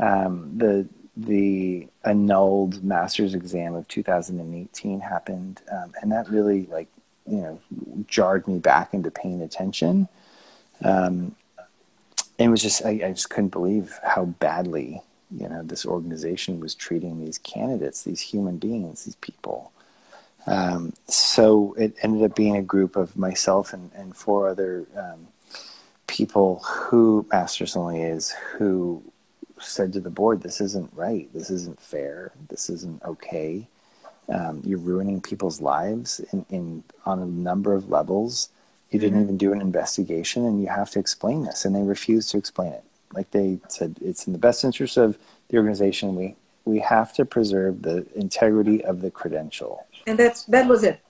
[0.00, 6.88] um, the the annulled master's exam of 2018 happened, um, and that really like
[7.26, 7.60] you know
[8.06, 10.08] jarred me back into paying attention.
[10.82, 11.34] Um,
[12.38, 16.74] it was just I, I, just couldn't believe how badly you know this organization was
[16.74, 19.72] treating these candidates, these human beings, these people.
[20.46, 25.28] Um, so it ended up being a group of myself and, and four other um,
[26.06, 29.02] people who Master Sommeliers who
[29.58, 31.28] said to the board, "This isn't right.
[31.32, 32.32] This isn't fair.
[32.48, 33.66] This isn't okay.
[34.28, 38.48] Um, you're ruining people's lives in, in on a number of levels."
[38.90, 39.24] You didn't mm-hmm.
[39.24, 41.64] even do an investigation and you have to explain this.
[41.64, 42.84] And they refused to explain it.
[43.12, 45.18] Like they said, it's in the best interest of
[45.48, 46.14] the organization.
[46.14, 49.86] We, we have to preserve the integrity of the credential.
[50.06, 51.00] And that's, that was it.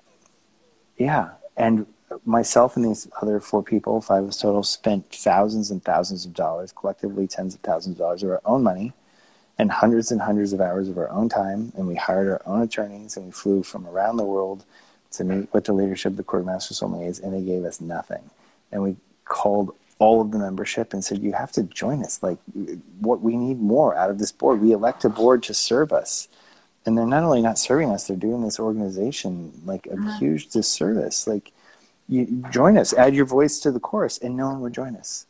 [0.97, 1.31] Yeah.
[1.57, 1.87] And
[2.25, 6.35] myself and these other four people, five of us total, spent thousands and thousands of
[6.35, 8.93] dollars, collectively tens of thousands of dollars of our own money
[9.59, 11.73] and hundreds and hundreds of hours of our own time.
[11.77, 14.65] And we hired our own attorneys and we flew from around the world
[15.13, 17.81] to meet with the leadership of the Court of Master Sommeliers, and they gave us
[17.81, 18.31] nothing.
[18.71, 22.21] And we called all of the membership and said, "You have to join us.
[22.23, 22.39] Like,
[22.99, 24.61] what we need more out of this board.
[24.61, 26.27] We elect a board to serve us."
[26.85, 30.19] And they're not only not serving us; they're doing this organization like a uh-huh.
[30.19, 31.29] huge disservice.
[31.29, 31.53] Like,
[32.09, 35.27] you join us, add your voice to the chorus, and no one would join us.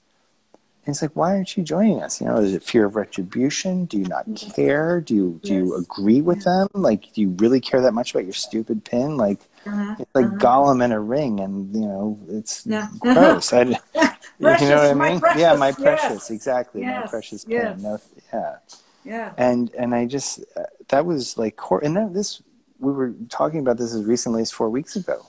[0.87, 2.21] And it's like, why aren't you joining us?
[2.21, 3.85] You know, is it fear of retribution?
[3.85, 5.03] Do you not care?
[5.03, 5.63] Do you do yes.
[5.63, 6.69] you agree with them?
[6.73, 9.19] Like, do you really care that much about your stupid pin?
[9.19, 9.97] Like, uh-huh.
[9.99, 10.37] it's like uh-huh.
[10.37, 12.89] Gollum in a ring, and you know, it's yeah.
[12.99, 13.53] gross.
[13.53, 13.79] I,
[14.41, 15.21] precious, you know what I mean?
[15.21, 16.31] Precious, yeah, my precious, yes.
[16.31, 17.05] exactly, yes.
[17.05, 17.45] my precious.
[17.49, 17.81] Yes.
[17.81, 17.99] No,
[18.33, 18.57] yeah,
[19.05, 19.33] yeah.
[19.37, 21.83] And and I just uh, that was like, core.
[21.85, 22.43] and then this
[22.79, 25.27] we were talking about this as recently as four weeks ago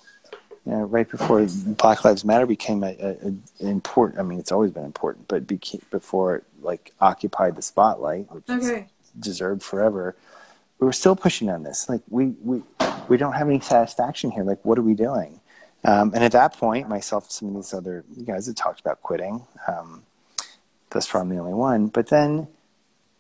[0.65, 1.45] you know, right before
[1.78, 3.34] Black Lives Matter became a, a,
[3.65, 4.19] a, important.
[4.19, 8.43] I mean, it's always been important, but became, before it like occupied the spotlight, which
[8.50, 8.88] okay.
[9.19, 10.15] deserved forever.
[10.80, 11.89] We were still pushing on this.
[11.89, 12.62] Like we we
[13.08, 14.43] we don't have any satisfaction here.
[14.43, 15.39] Like, what are we doing?
[15.84, 19.46] Um, and at that point, myself some of these other guys had talked about quitting.
[19.67, 20.04] Um,
[20.91, 21.88] thus far, I'm the only one.
[21.88, 22.48] But then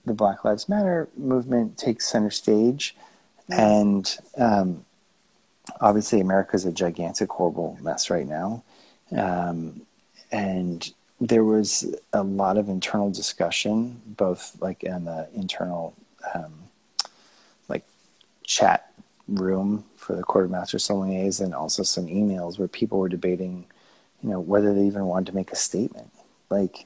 [0.05, 2.95] the Black Lives Matter movement takes center stage,
[3.49, 4.85] and um,
[5.79, 8.63] obviously America's a gigantic, horrible mess right now.
[9.15, 9.81] Um,
[10.31, 15.93] and there was a lot of internal discussion, both like in the internal,
[16.33, 16.53] um,
[17.67, 17.83] like
[18.43, 18.90] chat
[19.35, 23.65] room for the Court of Master Sommeliers, and also some emails where people were debating,
[24.21, 26.11] you know, whether they even wanted to make a statement.
[26.49, 26.85] Like,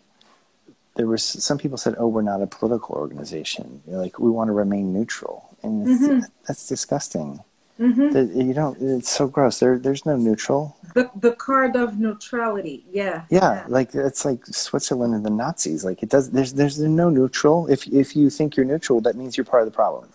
[0.95, 3.81] there was some people said, "Oh, we're not a political organization.
[3.87, 6.19] like, we want to remain neutral," and mm-hmm.
[6.47, 7.41] that's disgusting.
[7.79, 8.11] Mm-hmm.
[8.11, 8.77] The, you don't.
[8.81, 9.59] It's so gross.
[9.59, 10.77] There, there's no neutral.
[10.93, 12.85] The the card of neutrality.
[12.89, 13.25] Yeah.
[13.29, 13.65] Yeah, yeah.
[13.67, 15.83] like it's like Switzerland and the Nazis.
[15.83, 16.31] Like it does.
[16.31, 17.67] There's there's no neutral.
[17.67, 20.07] If if you think you're neutral, that means you're part of the problem.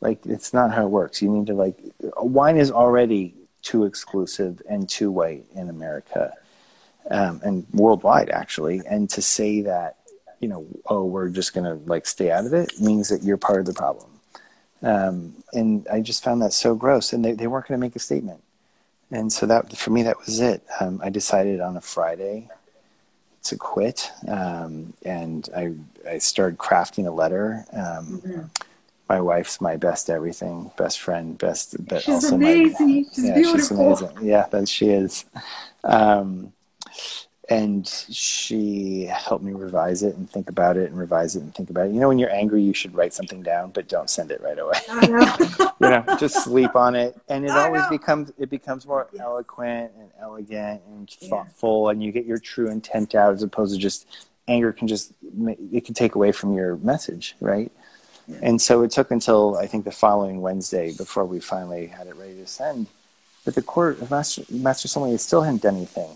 [0.00, 1.20] Like it's not how it works.
[1.20, 1.78] You need to like
[2.16, 6.32] wine is already too exclusive and too white in America,
[7.10, 8.82] um, and worldwide actually.
[8.88, 9.96] And to say that
[10.40, 13.60] you know, oh, we're just gonna like stay out of it means that you're part
[13.60, 14.10] of the problem.
[14.82, 17.12] Um, and I just found that so gross.
[17.12, 18.42] And they, they weren't to make a statement.
[19.10, 20.62] And so that for me, that was it.
[20.80, 22.48] Um, I decided on a Friday
[23.44, 24.10] to quit.
[24.28, 25.74] Um, and I,
[26.08, 27.64] I started crafting a letter.
[27.72, 28.40] Um, mm-hmm.
[29.10, 31.74] My wife's my best everything, best friend, best.
[31.84, 32.86] But she's also amazing.
[32.86, 33.96] My, she's yeah, beautiful.
[33.96, 34.28] She's amazing.
[34.28, 35.24] Yeah, that she is.
[35.82, 36.52] Um,
[37.48, 41.70] and she helped me revise it and think about it and revise it and think
[41.70, 41.92] about it.
[41.92, 44.60] You know, when you're angry, you should write something down, but don't send it right
[44.60, 44.78] away.
[44.88, 45.34] Know.
[45.80, 47.90] you know, just sleep on it, and it I always know.
[47.90, 49.22] becomes it becomes more yes.
[49.22, 53.80] eloquent and elegant and thoughtful, and you get your true intent out as opposed to
[53.80, 54.06] just
[54.46, 55.12] anger can just
[55.72, 57.72] it can take away from your message, right?
[58.30, 58.38] Yeah.
[58.42, 62.16] And so it took until I think the following Wednesday before we finally had it
[62.16, 62.86] ready to send
[63.44, 66.10] but the court of master master sommelier still hadn't done anything.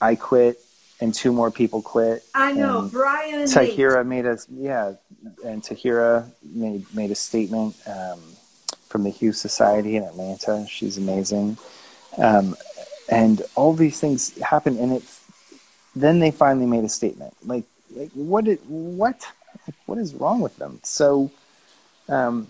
[0.00, 0.58] I quit,
[1.00, 2.24] and two more people quit.
[2.34, 4.94] I know Brian and Tahiirah made a yeah,
[5.44, 8.20] and Tahiirah made made a statement um,
[8.88, 10.66] from the Hue Society in Atlanta.
[10.68, 11.58] She's amazing,
[12.18, 12.56] um,
[13.10, 15.04] and all these things happen, and it.
[15.94, 17.34] Then they finally made a statement.
[17.44, 17.64] Like,
[17.94, 18.46] like what?
[18.46, 19.26] Did, what?
[19.86, 20.80] What is wrong with them?
[20.82, 21.30] So,
[22.08, 22.48] um,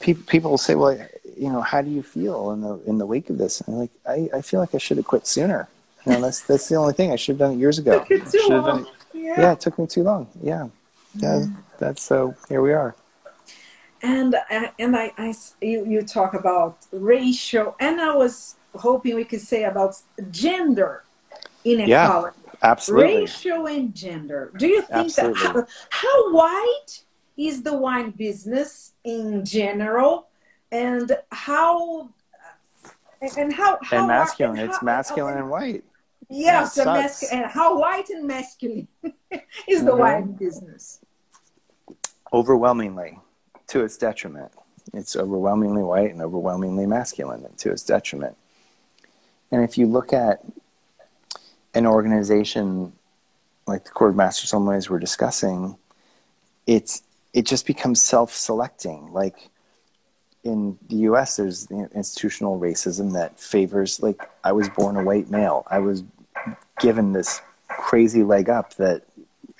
[0.00, 0.96] people people say, well,
[1.36, 3.60] you know, how do you feel in the in the wake of this?
[3.60, 5.68] And I'm like, I, I feel like I should have quit sooner.
[6.06, 7.98] You know, that's that's the only thing I should have done it years ago.
[8.00, 8.86] Took it too long.
[9.12, 9.40] Yeah.
[9.40, 9.52] yeah.
[9.52, 10.28] it took me too long.
[10.42, 10.68] Yeah,
[11.16, 11.40] yeah.
[11.40, 11.56] Mm.
[11.78, 12.34] That's so.
[12.48, 12.94] Here we are.
[14.02, 19.24] And uh, and I, I you, you talk about racial, and I was hoping we
[19.24, 19.96] could say about
[20.30, 21.04] gender
[21.64, 22.36] inequality.
[22.62, 23.20] Absolutely.
[23.20, 24.52] Racial and gender.
[24.56, 25.42] Do you think absolutely.
[25.42, 27.02] that how, how white
[27.36, 30.28] is the wine business in general,
[30.70, 32.10] and how
[33.36, 34.58] and how, how and masculine?
[34.58, 35.84] And how, it's masculine and white.
[36.28, 37.42] Yes, masculine.
[37.42, 38.88] And how white and masculine
[39.66, 39.98] is the mm-hmm.
[39.98, 41.00] wine business?
[42.32, 43.18] Overwhelmingly,
[43.68, 44.52] to its detriment.
[44.92, 48.36] It's overwhelmingly white and overwhelmingly masculine, to its detriment.
[49.50, 50.40] And if you look at
[51.74, 52.92] an organization
[53.66, 55.76] like the Court of Master Sommeliers we're discussing,
[56.66, 57.02] it's
[57.32, 59.12] it just becomes self-selecting.
[59.12, 59.50] Like
[60.42, 64.02] in the U.S., there's the institutional racism that favors.
[64.02, 65.64] Like I was born a white male.
[65.68, 66.02] I was
[66.80, 69.02] given this crazy leg up that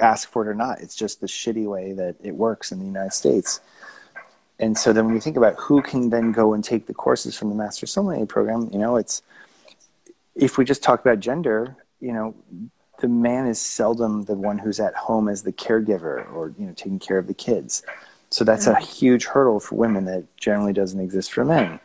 [0.01, 0.81] ask for it or not.
[0.81, 3.61] It's just the shitty way that it works in the United States.
[4.59, 7.37] And so then when you think about who can then go and take the courses
[7.37, 9.23] from the Master Sommelier program, you know, it's
[10.35, 12.35] if we just talk about gender, you know,
[13.01, 16.73] the man is seldom the one who's at home as the caregiver or you know
[16.75, 17.83] taking care of the kids.
[18.31, 21.81] So that's a huge hurdle for women that generally doesn't exist for men.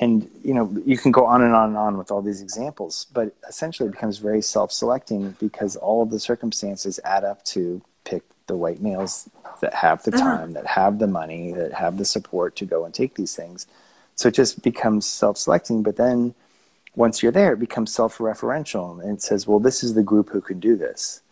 [0.00, 3.06] And you know you can go on and on and on with all these examples,
[3.12, 8.22] but essentially it becomes very self-selecting because all of the circumstances add up to pick
[8.46, 9.28] the white males
[9.60, 10.24] that have the uh-huh.
[10.24, 13.66] time, that have the money, that have the support to go and take these things.
[14.14, 15.82] So it just becomes self-selecting.
[15.82, 16.34] But then
[16.98, 20.40] once you're there, it becomes self-referential and it says, well, this is the group who
[20.40, 21.22] can do this.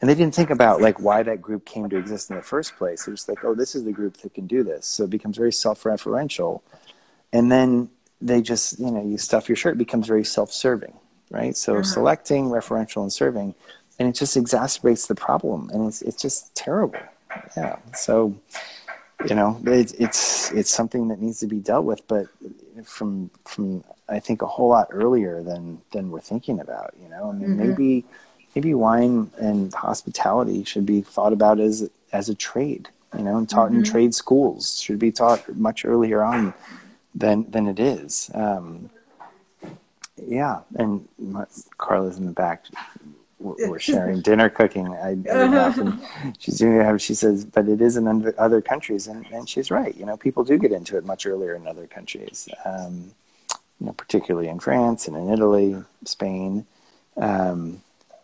[0.00, 2.76] And they didn't think about like why that group came to exist in the first
[2.76, 3.06] place.
[3.06, 4.86] It was like, oh, this is the group that can do this.
[4.86, 6.62] So it becomes very self-referential.
[7.34, 7.90] And then
[8.22, 10.94] they just, you know, you stuff your shirt, it becomes very self-serving,
[11.30, 11.54] right?
[11.54, 11.82] So uh-huh.
[11.82, 13.54] selecting, referential, and serving,
[13.98, 15.68] and it just exacerbates the problem.
[15.70, 16.98] And it's, it's just terrible.
[17.58, 17.76] Yeah.
[17.94, 18.34] So,
[19.28, 22.26] you know, it, it's, it's something that needs to be dealt with, but
[22.84, 26.94] from, from I think a whole lot earlier than than we're thinking about.
[27.02, 27.68] You know, I mean, mm-hmm.
[27.68, 28.04] maybe
[28.54, 32.88] maybe wine and hospitality should be thought about as as a trade.
[33.16, 33.78] You know, and taught mm-hmm.
[33.78, 36.54] in trade schools should be taught much earlier on
[37.14, 38.30] than than it is.
[38.34, 38.90] Um,
[40.26, 41.46] yeah, and my,
[41.78, 42.64] Carla's in the back.
[43.38, 44.88] We're, sharing dinner cooking.
[44.88, 45.98] I, I
[46.38, 47.00] she's doing it.
[47.00, 49.96] She says, but it is in other countries, and, and she's right.
[49.96, 52.48] You know, people do get into it much earlier in other countries.
[52.66, 53.12] Um,
[53.80, 56.66] you know, particularly in France and in Italy, Spain.
[57.16, 57.82] Um,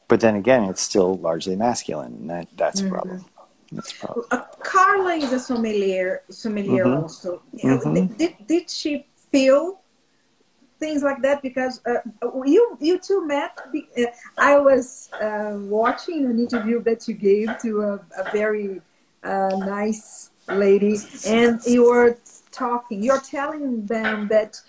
[0.08, 2.94] but then again, it's still largely masculine, and that, that's mm-hmm.
[2.94, 3.24] a problem.
[3.72, 4.26] That's a problem.
[4.30, 7.02] Uh, Carla is a sommelier, sommelier mm-hmm.
[7.02, 7.42] also.
[7.54, 8.14] Mm-hmm.
[8.14, 9.80] Did, did she feel
[10.78, 11.42] things like that?
[11.42, 11.98] Because uh,
[12.44, 13.58] you you two met.
[13.74, 14.04] Uh,
[14.38, 18.80] I was uh, watching an interview that you gave to a, a very
[19.24, 22.16] uh, nice lady, and you were
[22.52, 23.02] talking.
[23.02, 24.60] You're telling them that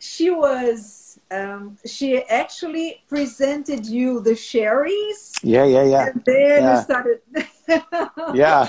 [0.00, 5.34] she was um, she actually presented you the sherries.
[5.42, 6.06] Yeah, yeah, yeah.
[6.06, 6.76] And then yeah.
[6.76, 7.20] you started.
[8.34, 8.68] yeah,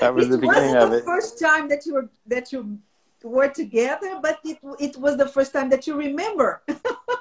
[0.00, 1.04] that was it the beginning of it.
[1.04, 2.78] First time that you were that you
[3.24, 6.62] were together, but it it was the first time that you remember.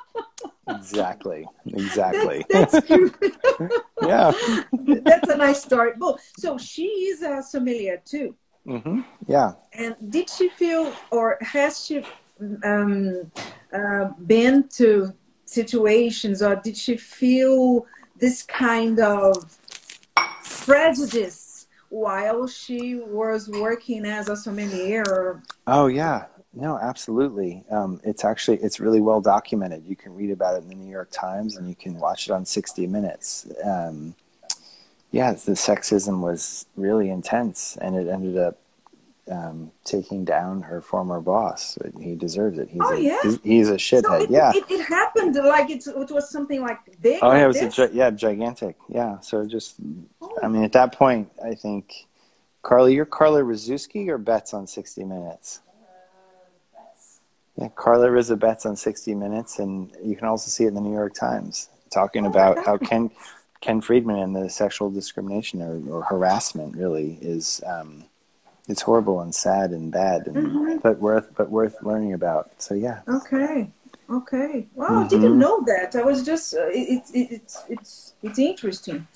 [0.70, 2.46] exactly, exactly.
[2.50, 3.18] That's, that's cute.
[4.04, 4.32] yeah,
[5.02, 5.94] that's a nice story.
[5.98, 8.36] Well, so she is a sommelier too.
[8.68, 9.02] Mm-hmm.
[9.28, 9.54] Yeah.
[9.74, 12.04] And did she feel, or has she
[12.64, 13.32] um,
[13.74, 15.14] uh, been to
[15.46, 17.86] situations or did she feel
[18.18, 19.58] this kind of
[20.44, 25.42] prejudice while she was working as a sommelier?
[25.66, 26.26] Oh yeah.
[26.54, 27.64] No absolutely.
[27.70, 29.86] Um, it's actually it's really well documented.
[29.86, 32.32] You can read about it in the new york times and you can watch it
[32.32, 33.48] on 60 minutes.
[33.64, 34.16] Um,
[35.12, 38.58] yeah the sexism was really intense and it ended up
[39.32, 41.78] um, taking down her former boss.
[42.00, 42.70] He deserves it.
[42.70, 43.20] He's oh, a, yeah?
[43.24, 44.04] he's, he's, a shithead.
[44.04, 44.52] So it, yeah.
[44.54, 47.20] It, it, happened like it was something like big.
[47.22, 47.80] Oh, yeah, it was this?
[47.80, 48.76] a, yeah, gigantic.
[48.90, 49.20] Yeah.
[49.20, 49.76] So just,
[50.22, 50.38] oh.
[50.42, 52.08] I mean, at that point, I think,
[52.62, 55.62] Carly, you're Carla Rzeszewski or Betts on 60 Minutes?
[57.58, 60.94] Yeah, Carla Rizabetz on 60 Minutes, and you can also see it in the New
[60.94, 63.10] York Times talking oh about how Ken
[63.62, 68.06] Ken Friedman and the sexual discrimination or, or harassment really is um,
[68.68, 70.78] it's horrible and sad and bad, and mm-hmm.
[70.78, 72.52] but worth but worth learning about.
[72.62, 73.02] So yeah.
[73.08, 73.72] Okay.
[74.10, 74.68] Okay.
[74.74, 75.04] Wow, mm-hmm.
[75.04, 75.96] I didn't know that.
[75.96, 79.08] I was just uh, it, it, it's it's it's interesting.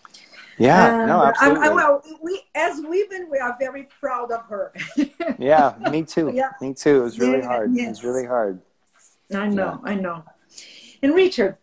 [0.57, 1.67] Yeah, no, absolutely.
[1.67, 4.73] I, I, well, we as women, we are very proud of her.
[5.39, 6.31] yeah, me too.
[6.33, 6.51] Yeah.
[6.61, 7.01] me too.
[7.01, 7.71] It was really yeah, hard.
[7.73, 7.85] Yes.
[7.85, 8.61] It was really hard.
[9.33, 9.91] I know, yeah.
[9.91, 10.23] I know.
[11.01, 11.57] And Richard,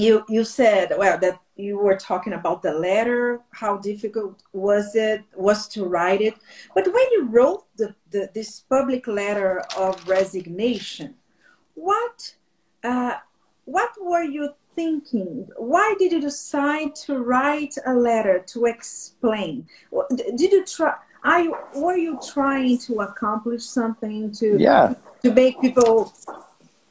[0.00, 3.40] you you said well that you were talking about the letter.
[3.50, 5.22] How difficult was it?
[5.34, 6.34] Was to write it?
[6.74, 11.14] But when you wrote the, the this public letter of resignation,
[11.74, 12.34] what
[12.82, 13.16] uh,
[13.64, 15.48] what were you thinking?
[15.56, 19.66] Why did you decide to write a letter to explain?
[20.36, 20.94] Did you try?
[21.22, 24.94] Are you, were you trying to accomplish something to yeah.
[25.22, 26.12] to make people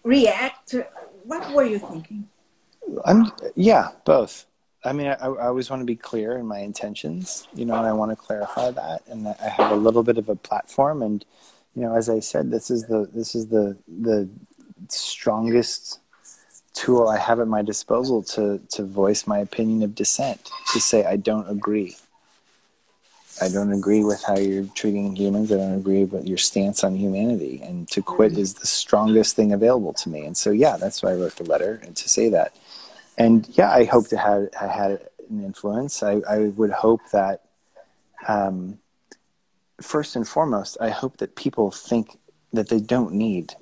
[0.03, 0.75] react?
[1.23, 2.27] What were you thinking?
[3.05, 4.45] I'm yeah, both.
[4.83, 7.85] I mean, I, I, always want to be clear in my intentions, you know, and
[7.85, 9.01] I want to clarify that.
[9.07, 11.25] And I have a little bit of a platform, and
[11.75, 14.29] you know, as I said, this is the this is the the
[14.87, 15.99] strongest
[16.73, 21.05] tool I have at my disposal to to voice my opinion of dissent, to say
[21.05, 21.97] I don't agree.
[23.41, 25.51] I don't agree with how you're treating humans.
[25.51, 27.61] I don't agree with your stance on humanity.
[27.63, 30.25] And to quit is the strongest thing available to me.
[30.25, 32.53] And so, yeah, that's why I wrote the letter and to say that.
[33.19, 34.91] And yeah, I hope to have I had
[35.29, 36.01] an influence.
[36.01, 37.43] I, I would hope that,
[38.27, 38.79] um,
[39.81, 42.17] first and foremost, I hope that people think
[42.53, 43.53] that they don't need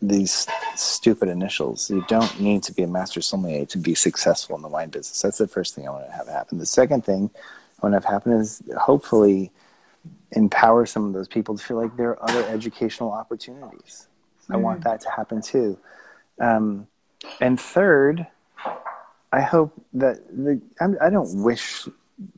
[0.00, 1.90] these stupid initials.
[1.90, 5.20] You don't need to be a master sommelier to be successful in the wine business.
[5.20, 6.58] That's the first thing I want to have happen.
[6.58, 9.52] The second thing I want to have happen is hopefully
[10.32, 14.08] empower some of those people to feel like there are other educational opportunities.
[14.44, 14.52] Mm-hmm.
[14.54, 14.84] I want mm.
[14.84, 15.78] that to happen too.
[16.40, 16.88] Um,
[17.40, 18.26] and third,
[19.32, 21.88] I hope that the I do not wish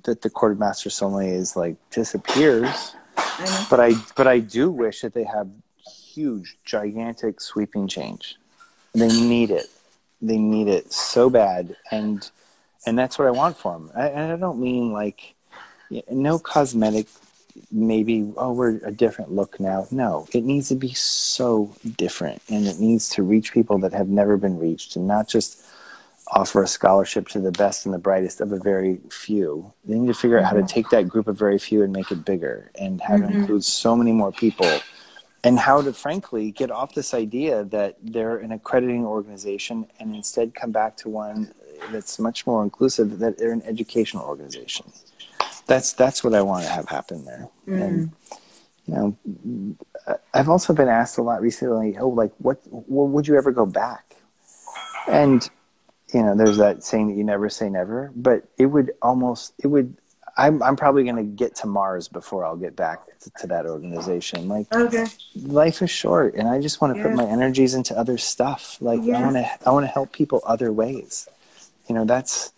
[0.05, 3.65] that the court of master sommeliers like disappears, mm-hmm.
[3.69, 5.49] but I but I do wish that they have
[6.15, 8.37] huge, gigantic, sweeping change.
[8.95, 9.67] They need it.
[10.23, 12.31] They need it so bad, and
[12.87, 13.91] and that's what I want for them.
[13.97, 15.35] I, and I don't mean like
[16.11, 17.09] no cosmetic.
[17.71, 19.87] Maybe oh we're a different look now.
[19.91, 24.09] No, it needs to be so different, and it needs to reach people that have
[24.09, 25.61] never been reached, and not just
[26.29, 29.73] offer a scholarship to the best and the brightest of a very few.
[29.85, 30.67] They need to figure out how to mm-hmm.
[30.67, 33.31] take that group of very few and make it bigger, and have mm-hmm.
[33.31, 34.81] it include so many more people
[35.45, 40.55] and how to frankly get off this idea that they're an accrediting organization and instead
[40.55, 41.55] come back to one
[41.93, 44.91] that's much more inclusive that they're an educational organization
[45.67, 47.83] that's that's what i want to have happen there mm.
[47.83, 48.13] and
[48.87, 49.77] you know
[50.33, 54.17] i've also been asked a lot recently oh like what would you ever go back
[55.07, 55.51] and
[56.15, 59.67] you know there's that saying that you never say never but it would almost it
[59.67, 59.97] would
[60.37, 63.67] I'm I'm probably going to get to Mars before I'll get back to, to, that
[63.67, 64.49] organization.
[64.49, 65.07] Like, okay,
[65.37, 67.07] life is short, and I just want to yeah.
[67.07, 68.77] put my energies into other stuff.
[68.81, 69.19] Like, yeah.
[69.19, 71.29] I want to I want to help people other ways.
[71.89, 72.53] You know, that's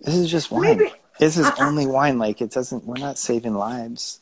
[0.00, 0.78] this is just wine.
[0.78, 0.92] Maybe.
[1.18, 2.18] This is only wine.
[2.18, 2.84] Like, it doesn't.
[2.84, 4.20] We're not saving lives.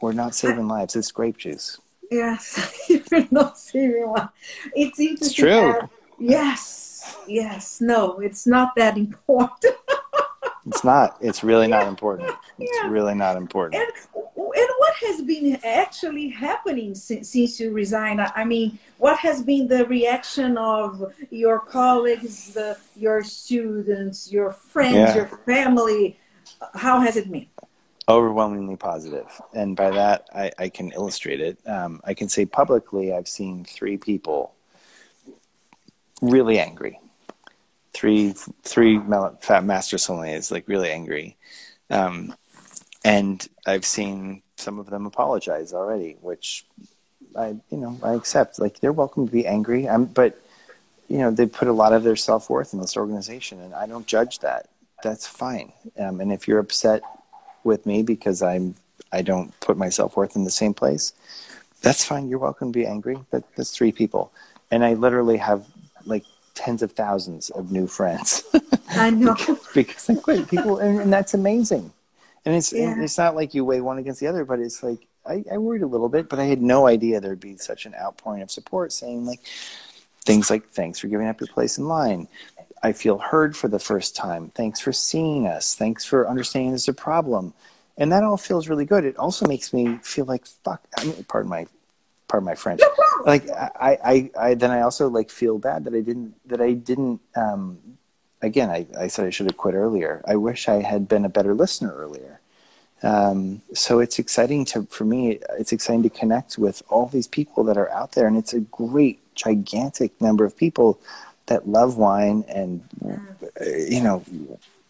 [0.00, 0.94] We're not saving lives.
[0.94, 1.80] It's grape juice.
[2.10, 4.28] Yes, you're not saving lives.
[4.76, 5.26] It's interesting.
[5.26, 5.72] It's true.
[5.72, 6.91] That, yes,
[7.26, 7.80] yes.
[7.80, 9.74] No, it's not that important.
[10.66, 11.16] It's not.
[11.20, 11.78] It's really yeah.
[11.78, 12.30] not important.
[12.58, 12.88] It's yeah.
[12.88, 13.82] really not important.
[13.82, 18.20] And, and what has been actually happening since, since you resigned?
[18.20, 24.94] I mean, what has been the reaction of your colleagues, the, your students, your friends,
[24.94, 25.14] yeah.
[25.14, 26.18] your family?
[26.74, 27.46] How has it been?
[28.08, 29.28] Overwhelmingly positive.
[29.54, 31.58] And by that, I, I can illustrate it.
[31.66, 34.54] Um, I can say publicly, I've seen three people
[36.22, 36.98] really angry
[37.92, 39.00] three three
[39.40, 41.36] fat master sommeliers like really angry,
[41.90, 42.34] um,
[43.04, 46.64] and I've seen some of them apologize already, which
[47.36, 48.58] I you know I accept.
[48.58, 50.40] Like they're welcome to be angry, I'm, but
[51.08, 53.86] you know they put a lot of their self worth in this organization, and I
[53.86, 54.68] don't judge that.
[55.02, 55.72] That's fine.
[55.98, 57.02] Um, and if you're upset
[57.64, 58.74] with me because I'm
[59.12, 61.12] I don't put my self worth in the same place,
[61.82, 62.28] that's fine.
[62.28, 63.18] You're welcome to be angry.
[63.30, 64.32] But that's three people,
[64.70, 65.66] and I literally have
[66.06, 66.24] like
[66.54, 68.44] tens of thousands of new friends.
[68.88, 69.36] I know
[69.74, 71.92] because, I quit people, and, and, that's amazing.
[72.44, 72.92] And it's yeah.
[72.92, 75.58] and it's not like you weigh one against the other, but it's like I, I
[75.58, 78.50] worried a little bit, but I had no idea there'd be such an outpouring of
[78.50, 79.40] support, saying like
[80.24, 82.28] things like "Thanks for giving up your place in line."
[82.82, 84.50] I feel heard for the first time.
[84.56, 85.76] Thanks for seeing us.
[85.76, 87.54] Thanks for understanding there's a problem.
[87.96, 89.04] And that all feels really good.
[89.04, 90.82] It also makes me feel like fuck.
[90.98, 91.66] I mean, pardon my
[92.32, 92.80] pardon my French.
[93.26, 96.72] Like I, I, I, then I also like feel bad that I didn't, that I
[96.72, 97.78] didn't, um,
[98.40, 100.24] again, I, I said I should have quit earlier.
[100.26, 102.40] I wish I had been a better listener earlier.
[103.02, 107.64] Um, so it's exciting to, for me, it's exciting to connect with all these people
[107.64, 108.26] that are out there.
[108.26, 110.98] And it's a great, gigantic number of people
[111.46, 114.24] that love wine and, uh, you know,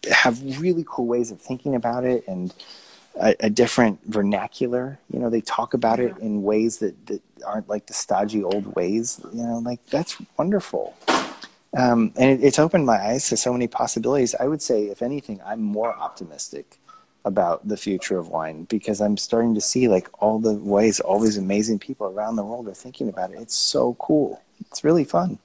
[0.09, 2.53] have really cool ways of thinking about it and
[3.19, 4.99] a, a different vernacular.
[5.11, 8.75] You know, they talk about it in ways that, that aren't like the stodgy old
[8.75, 9.21] ways.
[9.33, 10.95] You know, like that's wonderful.
[11.75, 14.35] Um, and it, it's opened my eyes to so many possibilities.
[14.39, 16.77] I would say, if anything, I'm more optimistic
[17.25, 21.19] about the future of wine because I'm starting to see like all the ways all
[21.19, 23.39] these amazing people around the world are thinking about it.
[23.39, 24.41] It's so cool.
[24.59, 25.39] It's really fun.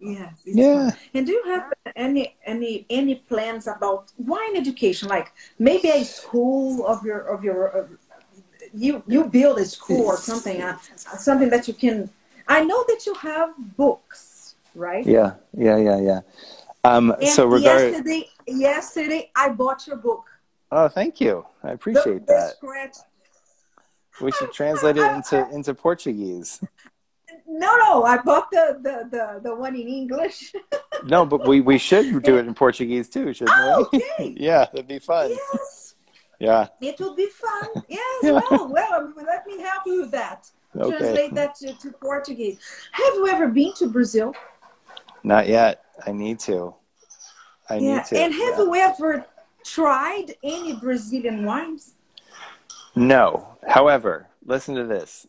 [0.00, 0.32] Yes.
[0.44, 0.90] Yeah.
[0.90, 0.98] fun.
[1.14, 5.08] And do you have any any any plans about wine education?
[5.08, 7.86] Like maybe a school of your of your uh,
[8.72, 12.08] you you build a school or something uh, something that you can.
[12.48, 15.06] I know that you have books, right?
[15.06, 16.20] Yeah, yeah, yeah, yeah.
[16.82, 17.92] Um, And so regard.
[17.92, 20.24] yesterday, yesterday I bought your book.
[20.72, 21.44] Oh, thank you.
[21.62, 22.96] I appreciate the that.
[24.20, 26.60] We should translate it into into Portuguese.
[27.52, 30.52] No, no, I bought the the the, the one in English.
[31.04, 33.98] No, but we, we should do it in Portuguese too, shouldn't Oh, we?
[33.98, 34.34] okay.
[34.38, 35.30] yeah, that'd be fun.
[35.30, 35.94] yes,
[36.38, 36.68] Yeah.
[36.80, 37.82] it will be fun.
[37.88, 38.40] Yes, Yeah.
[38.50, 40.48] well, well, let me help you with that.
[40.76, 40.96] Okay.
[40.98, 42.58] Translate that to, to Portuguese.
[42.92, 44.32] Have you ever been to Brazil?
[45.24, 45.82] Not yet.
[46.06, 46.74] I need to.
[47.68, 47.96] I yeah.
[47.96, 48.16] need to.
[48.22, 48.64] And have yeah.
[48.64, 49.26] you ever
[49.64, 51.94] tried any Brazilian wines?
[52.94, 53.56] No.
[53.66, 55.26] However, listen to this.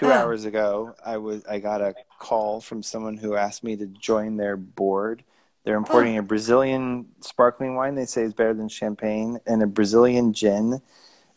[0.00, 0.12] Two Oh.
[0.12, 4.38] hours ago, I was I got a call from someone who asked me to join
[4.38, 5.24] their board.
[5.64, 7.96] They're importing a Brazilian sparkling wine.
[7.96, 10.80] They say is better than champagne, and a Brazilian gin.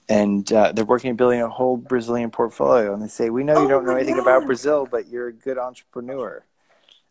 [0.08, 2.94] And uh, they're working on building a whole Brazilian portfolio.
[2.94, 4.22] And they say, "We know you Oh don't know anything God.
[4.22, 6.46] about Brazil, but you're a good entrepreneur."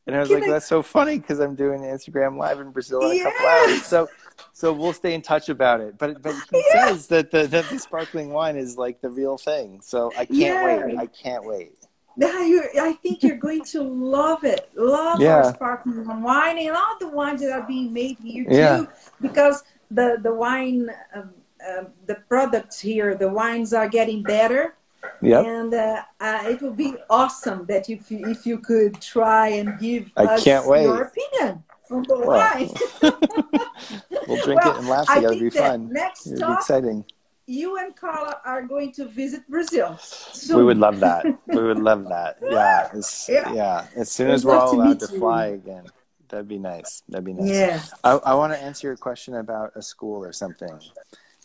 [0.06, 3.02] And I was like, I- "That's so funny because I'm doing Instagram live in Brazil
[3.10, 4.08] in a couple hours." So,
[4.52, 5.96] so we'll stay in touch about it.
[5.98, 6.88] But but he Yeah.
[6.88, 9.80] says that the that the sparkling wine is like the real thing.
[9.80, 10.64] So I can't Yeah.
[10.86, 10.98] wait.
[10.98, 11.74] I can't wait.
[12.16, 14.68] Yeah, you, I think you're going to love it.
[14.74, 15.36] Love Yeah.
[15.36, 18.76] our sparkling wine and all the wines that are being made here Yeah.
[18.78, 18.88] too,
[19.20, 21.30] because the the wine, um,
[21.70, 24.74] um, the products here, the wines are getting better,
[25.22, 25.46] Yep.
[25.46, 29.78] and uh, uh, it would be awesome that if you, if you could try and
[29.78, 30.84] give I us can't wait.
[30.84, 32.74] your opinion on the Well.
[34.28, 35.28] We'll drink Well, it and laugh together.
[35.34, 35.92] It'll be fun.
[35.92, 37.04] next It'll be exciting.
[37.46, 39.96] you and Carla are going to visit Brazil.
[40.00, 40.56] Soon.
[40.58, 41.24] We would love that.
[41.46, 42.36] We would love that.
[42.42, 42.88] Yeah.
[42.92, 43.52] As, Yeah.
[43.52, 43.86] yeah.
[43.96, 45.18] As soon as we're all allowed to you.
[45.18, 45.86] fly again,
[46.28, 47.02] that'd be nice.
[47.08, 47.48] That'd be nice.
[47.50, 47.82] Yeah.
[48.04, 50.78] I, I want to answer your question about a school or something.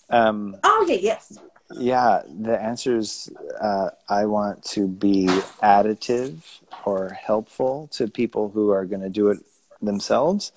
[0.10, 0.96] Um, Oh yeah.
[1.02, 1.38] Yes.
[1.74, 3.30] yeah, the answer is
[3.60, 5.26] uh, I want to be
[5.62, 9.40] additive or helpful to people who are going to do it
[9.82, 10.52] themselves,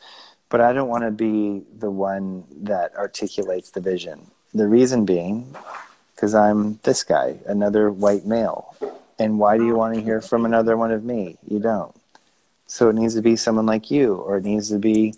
[0.48, 4.30] but I don't want to be the one that articulates the vision.
[4.54, 5.56] The reason being,
[6.14, 8.76] because I'm this guy, another white male.
[9.18, 11.36] And why do you want to hear from another one of me?
[11.46, 11.94] You don't.
[12.66, 15.14] So it needs to be someone like you, or it needs to be,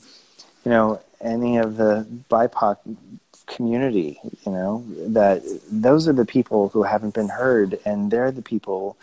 [0.65, 2.79] you know, any of the BIPOC
[3.47, 8.43] community, you know, that those are the people who haven't been heard, and they're the
[8.43, 8.97] people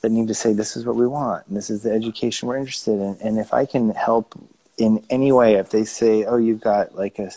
[0.00, 2.56] that need to say, this is what we want, and this is the education we're
[2.56, 3.16] interested in.
[3.22, 4.34] And if I can help
[4.78, 7.30] in any way, if they say, oh, you've got like a,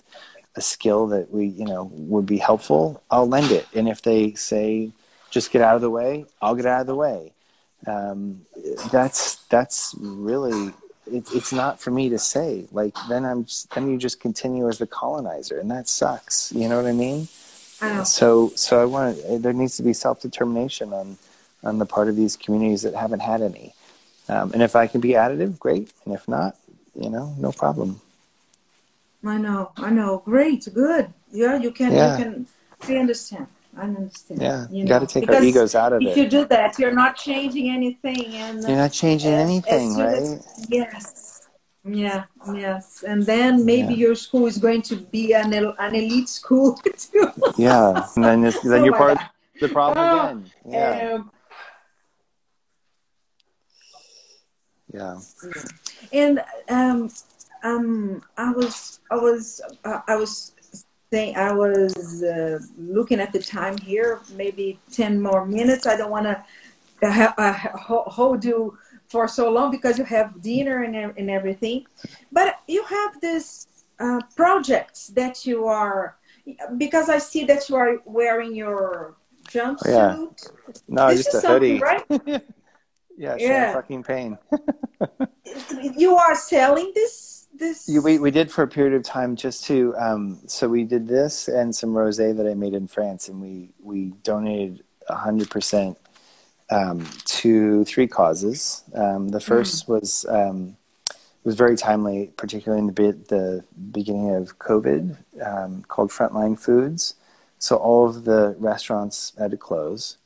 [0.55, 3.67] a skill that we, you know, would be helpful, I'll lend it.
[3.75, 4.91] And if they say,
[5.29, 7.33] just get out of the way, I'll get out of the way.
[7.85, 8.45] Um,
[8.91, 10.73] that's that's really
[11.11, 12.65] it, it's not for me to say.
[12.71, 16.51] Like then I'm just, then you just continue as the colonizer, and that sucks.
[16.51, 17.27] You know what I mean?
[17.81, 18.03] I.
[18.03, 21.17] So so I want there needs to be self determination on
[21.63, 23.73] on the part of these communities that haven't had any.
[24.29, 25.91] Um, and if I can be additive, great.
[26.05, 26.55] And if not,
[26.99, 28.01] you know, no problem.
[29.25, 30.21] I know, I know.
[30.25, 31.11] Great, good.
[31.31, 32.17] Yeah, you can, Yeah.
[32.17, 32.47] you can.
[32.87, 33.47] I understand.
[33.77, 34.41] I understand.
[34.41, 36.11] Yeah, you you got to take our egos out of If it.
[36.11, 39.97] If you do that, you're not changing anything, and You're not changing as- anything, as
[39.97, 40.23] right?
[40.23, 41.41] as- yes,
[41.83, 42.23] yeah,
[42.53, 43.03] yes.
[43.07, 44.05] And then maybe Yeah.
[44.07, 47.31] your school is going to be an el- an elite school too.
[47.57, 49.27] Yeah, and then it's, then Oh you're part of
[49.59, 50.51] the problem Oh, again.
[50.65, 51.31] Yeah, Um,
[54.93, 55.19] yeah.
[56.13, 57.11] and um,
[57.63, 60.54] um, I was, I was, uh, I was
[61.11, 65.85] saying, I was uh, looking at the time here, maybe ten more minutes.
[65.85, 66.43] I don't want to
[67.03, 68.77] uh, hold you
[69.07, 71.85] for so long because you have dinner and and everything,
[72.31, 73.67] but you have this
[73.99, 76.17] uh, projects that you are
[76.77, 79.15] because I see that you are wearing your
[79.47, 79.85] jumpsuit.
[79.87, 80.25] Yeah.
[80.87, 81.79] No, this just is a hoodie.
[81.79, 82.03] right?
[83.17, 83.73] Yeah, Yeah.
[83.73, 84.37] fucking pain.
[85.95, 89.65] You are selling this this You, we, we did for a period of time just
[89.65, 93.41] to um, so we did this and some rosé that I made in France, and
[93.41, 95.97] we we donated hundred percent
[96.69, 98.83] um, to three causes.
[98.93, 100.77] Um, the first was um,
[101.43, 107.15] was very timely, particularly in the bit the beginning of COVID, um, called Frontline Foods.
[107.59, 110.17] So all of the restaurants had to close,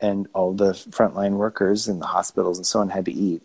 [0.00, 3.42] and all the frontline workers in the hospitals and so on had to eat.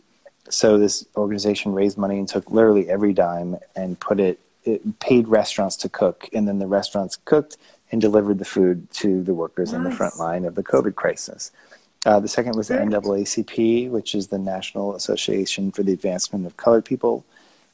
[0.49, 5.27] So this organization raised money and took literally every dime and put it, it paid
[5.27, 7.57] restaurants to cook, and then the restaurants cooked
[7.91, 11.51] and delivered the food to the workers on the front line of the COVID crisis.
[12.05, 16.57] Uh, the second was the NAACP, which is the National Association for the Advancement of
[16.57, 17.23] Colored People,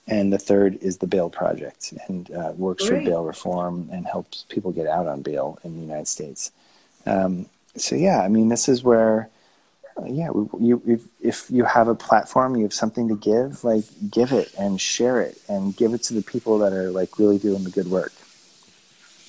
[0.08, 4.46] and the third is the Bail Project, and uh, works for bail reform and helps
[4.50, 6.52] people get out on bail in the United States.
[7.06, 9.30] Um, so yeah, I mean, this is where,
[10.06, 10.30] yeah,
[10.60, 14.54] you if, if you have a platform, you have something to give, like give it
[14.58, 17.70] and share it and give it to the people that are like really doing the
[17.70, 18.14] good work.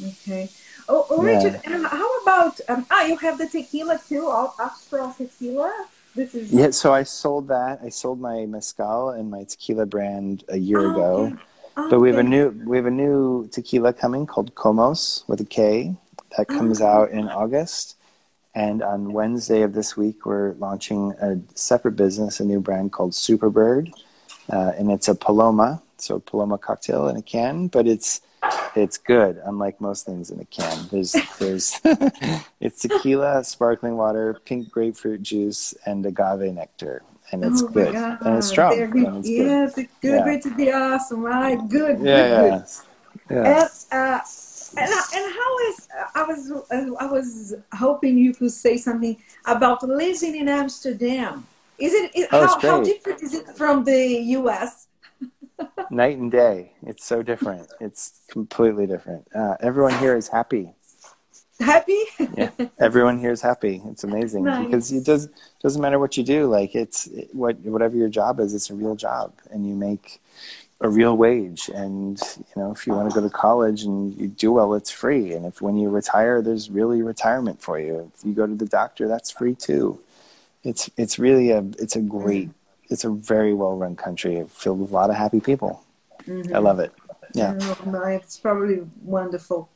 [0.05, 0.49] Okay.
[0.89, 1.45] Oh, oh Yeah.
[1.45, 3.05] Richard, how about um, ah?
[3.05, 5.87] You have the tequila too, Astral tequila.
[6.15, 7.81] This is Yeah, so I sold that.
[7.83, 11.33] I sold my mezcal and my tequila brand a year Oh, ago.
[11.77, 11.91] okay.
[11.91, 15.45] But we have a new we have a new tequila coming called Komos with a
[15.45, 15.95] K
[16.37, 16.87] that comes Oh.
[16.87, 17.97] out in August.
[18.55, 23.13] And on Wednesday of this week, we're launching a separate business, a new brand called
[23.13, 23.93] Superbird,
[24.51, 28.23] uh, and it's a Paloma, so Paloma cocktail in a can, but it's
[28.75, 30.87] it's good, unlike most things in a can.
[30.91, 31.81] There's there's
[32.61, 38.19] it's tequila, sparkling water, pink grapefruit juice, and agave nectar, and it's oh good God.
[38.23, 38.77] and it's strong.
[38.77, 38.95] Good.
[38.95, 39.47] and it's good.
[39.47, 40.15] yes, it's good.
[40.15, 40.25] Yeah.
[40.25, 41.23] Going to be awesome.
[41.23, 41.69] Right?
[41.69, 42.01] Good.
[42.01, 42.65] Yeah, good,
[43.29, 43.37] good.
[43.37, 43.69] yeah, yeah.
[43.93, 44.25] And, uh,
[44.81, 46.53] and, and how is I was
[47.01, 51.47] I was hoping you could say something about living in Amsterdam.
[51.79, 54.01] Is it is, Oh, how, how different is it from the
[54.39, 54.89] U.S.?
[55.91, 56.73] night and day.
[56.83, 57.69] It's so different.
[57.81, 59.27] It's completely different.
[59.35, 60.73] Uh, everyone here is happy.
[61.61, 61.99] Happy?
[62.37, 63.83] Yeah, everyone here is happy.
[63.87, 64.65] It's amazing Nice.
[64.65, 65.29] because it does
[65.61, 66.47] doesn't matter what you do.
[66.47, 70.21] Like it's it, what whatever your job is, it's a real job, and you make
[70.81, 71.69] a real wage.
[71.75, 74.91] And you know, if you want to go to college and you do well, it's
[74.91, 75.33] free.
[75.33, 78.11] And if when you retire, there's really retirement for you.
[78.15, 79.99] If you go to the doctor, that's free too.
[80.65, 82.51] It's it's really a it's a great
[82.91, 85.85] it's a very well run country filled with a lot of happy people.
[86.55, 86.93] I love it.
[87.35, 87.59] Yeah.
[87.61, 89.69] Oh, it's probably wonderful.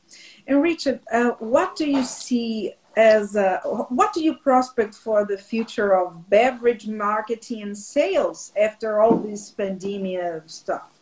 [0.47, 5.37] And Richard, uh, what do you see as uh, what do you prospect for the
[5.37, 10.92] future of beverage marketing and sales after all this pandemic stuff?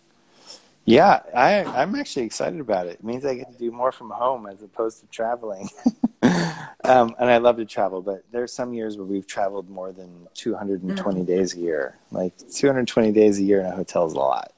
[0.86, 2.94] Yeah, I, I'm actually excited about it.
[2.94, 5.70] It means I get to do more from home as opposed to traveling.
[6.24, 10.28] um, and I love to travel, but there's some years where we've traveled more than
[10.34, 11.98] 220 days a year.
[12.12, 14.54] Like 220 days a year in a hotel is a lot.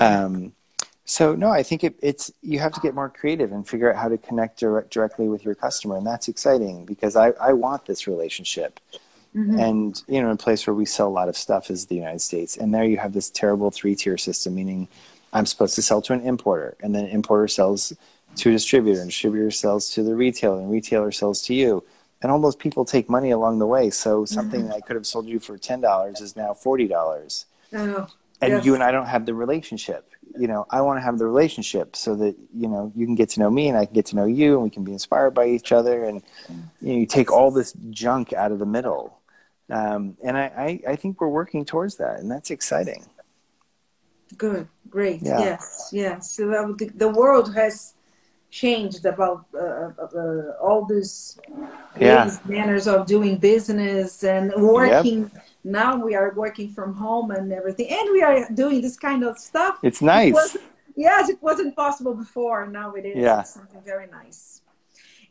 [0.00, 0.52] Um,
[1.04, 3.96] so no, I think it, it's you have to get more creative and figure out
[3.96, 7.86] how to connect direct, directly with your customer, and that's exciting because I, I want
[7.86, 8.80] this relationship.
[9.60, 12.22] And you know, a place where we sell a lot of stuff is the United
[12.22, 14.88] States, and there you have this terrible three tier system, meaning
[15.32, 17.92] I'm supposed to sell to an importer, and then importer sells
[18.36, 21.84] to a distributor, and distributor sells to the retailer, and retailer sells to you.
[22.22, 23.90] And all those people take money along the way.
[23.90, 27.46] So something that I could have sold you for ten dollars is now forty dollars
[27.72, 28.08] Oh,
[28.40, 28.64] and yes.
[28.64, 30.10] you and I don't have the relationship.
[30.38, 33.30] You know, I want to have the relationship so that you know you can get
[33.30, 35.32] to know me and I can get to know you, and we can be inspired
[35.32, 36.04] by each other.
[36.04, 36.22] And
[36.80, 39.18] you, know, you take all this junk out of the middle,
[39.70, 43.06] um, and I, I, I think we're working towards that, and that's exciting.
[44.36, 45.22] Good, great.
[45.22, 45.38] Yeah.
[45.40, 46.30] Yes, yes.
[46.32, 47.94] So uh, the, the world has
[48.50, 51.38] changed about uh, uh, all these
[52.00, 52.30] Yeah.
[52.46, 55.30] manners of doing business and working.
[55.64, 59.38] Now we are working from home and everything, and we are doing this kind of
[59.38, 59.78] stuff.
[59.82, 60.32] It's It nice.
[60.34, 60.64] wasn't-
[60.96, 62.66] yes, it wasn't possible before.
[62.66, 63.16] Now it is.
[63.16, 63.42] Yeah.
[63.42, 64.62] Something very nice.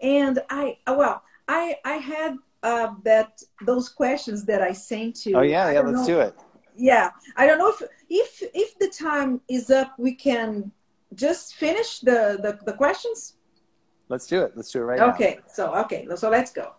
[0.02, 5.34] And I, uh, well, I, I had uh, that those questions that I sent to.
[5.34, 5.80] Oh yeah, yeah.
[5.82, 6.36] Let's know- do it.
[6.78, 10.72] Yeah i don't know if if if the time is up we can
[11.14, 13.34] just finish the the, the questions
[14.08, 14.52] Let's do it.
[14.56, 15.10] Let's do it right now.
[15.14, 16.74] okay so okay so let's go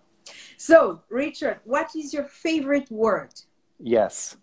[0.57, 3.30] so richard what is your favorite word
[3.80, 4.36] Yes.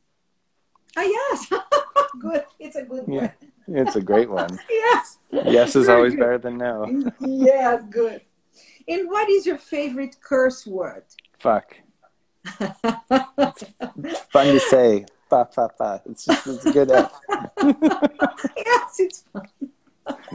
[0.97, 1.51] ah yes
[2.19, 3.21] good it's a good Yeah.
[3.21, 3.31] word
[3.67, 4.59] It's a great one.
[4.69, 6.19] yes Yes is Very always good.
[6.19, 6.73] better than no.
[7.21, 8.21] yeah good
[8.91, 11.05] and what is your favorite curse word
[11.39, 11.67] Fuck.
[14.31, 15.05] Fun to say.
[15.33, 16.01] Fa fa fa.
[16.05, 16.91] It's just it's a good.
[16.91, 17.19] F.
[18.55, 19.47] yes it's fun.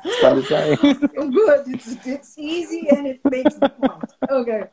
[0.05, 0.77] It's fun to say.
[0.77, 4.65] good it's, it's easy and it makes the point okay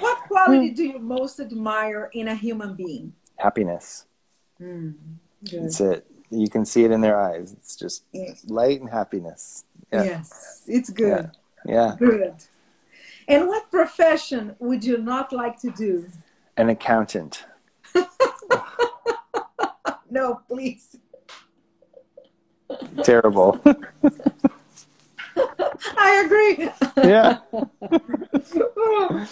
[0.00, 4.06] what quality do you most admire in a human being happiness.
[4.60, 4.94] Mm,
[5.48, 5.64] good.
[5.64, 6.06] That's it.
[6.30, 7.52] You can see it in their eyes.
[7.52, 8.44] It's just Yes.
[8.46, 9.64] light and happiness.
[9.92, 10.02] Yeah.
[10.02, 11.30] Yes, it's good.
[11.64, 11.94] Yeah.
[11.96, 12.34] Good.
[13.28, 16.08] And what profession would you not like to do?
[16.56, 17.44] An accountant.
[20.10, 20.96] No, please.
[23.02, 23.60] Terrible.
[25.96, 26.68] I agree.
[26.96, 27.38] yeah.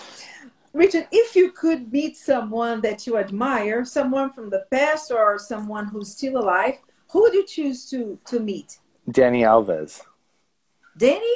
[0.72, 5.86] Richard, if you could meet someone that you admire, someone from the past or someone
[5.86, 6.74] who's still alive,
[7.10, 8.78] who would you choose to, to meet?
[9.10, 10.02] Dani Alves.
[10.96, 11.34] Danny?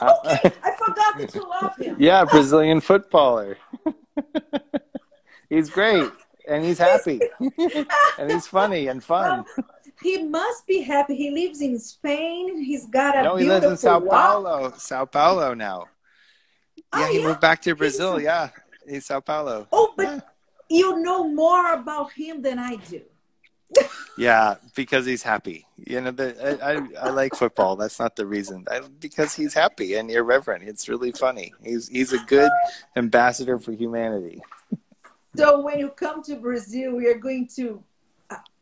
[0.00, 0.52] Ah, okay.
[0.62, 1.96] I forgot that you love him.
[2.00, 3.58] Yeah, Brazilian footballer.
[5.48, 6.10] he's great
[6.48, 7.20] and he's happy.
[8.18, 9.44] and he's funny and fun.
[10.02, 11.14] He must be happy.
[11.16, 12.62] He lives in Spain.
[12.62, 14.10] He's got a No, he beautiful lives in Sao walk.
[14.20, 14.72] Paulo.
[14.76, 15.86] Sao Paulo now.
[16.92, 17.26] Oh, yeah, Oh, he yeah?
[17.26, 18.14] moved back to Brazil.
[18.14, 18.48] from- Yeah,
[18.88, 19.66] he's Sao Paulo.
[19.72, 20.20] Oh, but Yeah.
[20.68, 23.00] you know more about him than I do.
[24.16, 25.66] Yeah, because he's happy.
[25.76, 26.28] You know, the,
[26.62, 27.74] I, I I like football.
[27.74, 28.64] That's not the reason.
[28.70, 30.62] I, because he's happy and irreverent.
[30.62, 31.52] It's really funny.
[31.60, 32.52] He's he's a good
[32.94, 34.40] ambassador for humanity.
[35.36, 37.82] So when you come to Brazil, we are going to.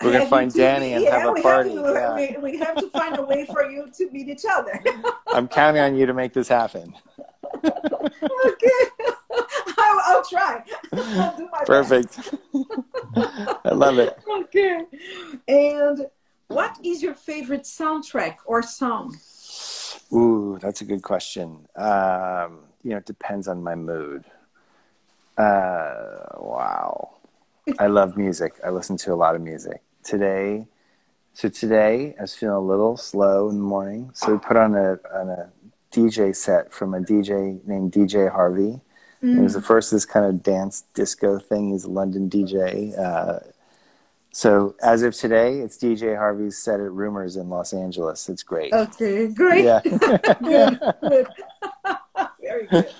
[0.02, 2.38] We're gonna find to- Dani and have a we party, Have to, yeah.
[2.40, 4.82] we, we have to find a way for you to meet each other.
[5.28, 6.92] I'm counting on you to make this happen.
[7.64, 7.70] okay,
[9.78, 10.64] I'll, I'll try.
[10.92, 12.34] I'll do my Perfect.
[13.64, 14.18] I love it.
[14.28, 14.84] Okay.
[15.48, 16.06] And
[16.48, 19.16] what is your favorite soundtrack or song?
[20.12, 21.66] Ooh, that's a good question.
[21.76, 24.24] Um, you know, it depends on my mood.
[25.36, 27.14] Uh, wow.
[27.78, 28.54] I love music.
[28.64, 29.82] I listen to a lot of music.
[30.04, 30.66] Today,
[31.32, 34.74] so today I was feeling a little slow in the morning, so we put on
[34.74, 35.50] a on a
[35.92, 38.80] DJ set from a DJ named DJ Harvey.
[39.22, 41.70] It was the first of this kind of dance disco thing.
[41.70, 42.98] He's a London DJ.
[42.98, 43.38] Uh,
[44.32, 48.28] so as of today, it's DJ Harvey's set at Rumors in Los Angeles.
[48.28, 48.72] It's great.
[48.72, 49.64] Okay, great.
[49.64, 49.80] Yeah.
[49.84, 51.28] good, good.
[52.40, 52.90] Very good.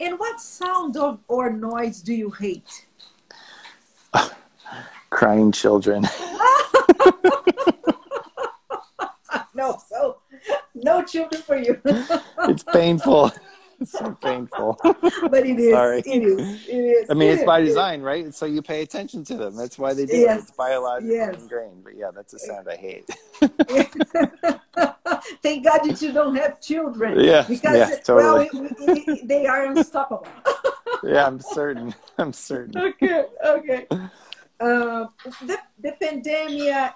[0.00, 2.86] And what sound of, or noise do you hate?
[5.10, 6.06] Crying children.
[9.54, 10.16] No, so
[10.74, 11.80] no children for you.
[11.84, 13.30] it's painful.
[13.82, 14.78] It's so painful.
[14.84, 15.72] but it is.
[15.72, 15.98] Sorry.
[16.00, 16.68] It is.
[16.68, 17.10] It is.
[17.10, 17.46] I mean, it it's is.
[17.46, 18.32] by design, right?
[18.34, 19.56] So you pay attention to them.
[19.56, 20.38] That's why they do Yes.
[20.38, 20.42] it.
[20.42, 21.42] It's biologically Yes.
[21.42, 21.84] ingrained.
[21.84, 23.08] But yeah, that's a sound I hate.
[25.42, 27.18] Thank God that you don't have children.
[27.20, 28.46] Yeah, Because yeah, well, totally.
[28.68, 30.26] it- it- it- they are unstoppable.
[31.02, 31.94] yeah, I'm certain.
[32.18, 32.76] I'm certain.
[32.78, 33.24] okay.
[33.44, 33.86] Okay.
[34.60, 35.06] Uh,
[35.44, 36.90] the the pandemic uh,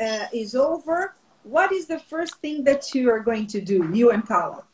[0.00, 1.14] uh, is over.
[1.42, 4.64] What is the first thing that you are going to do, you and Carla?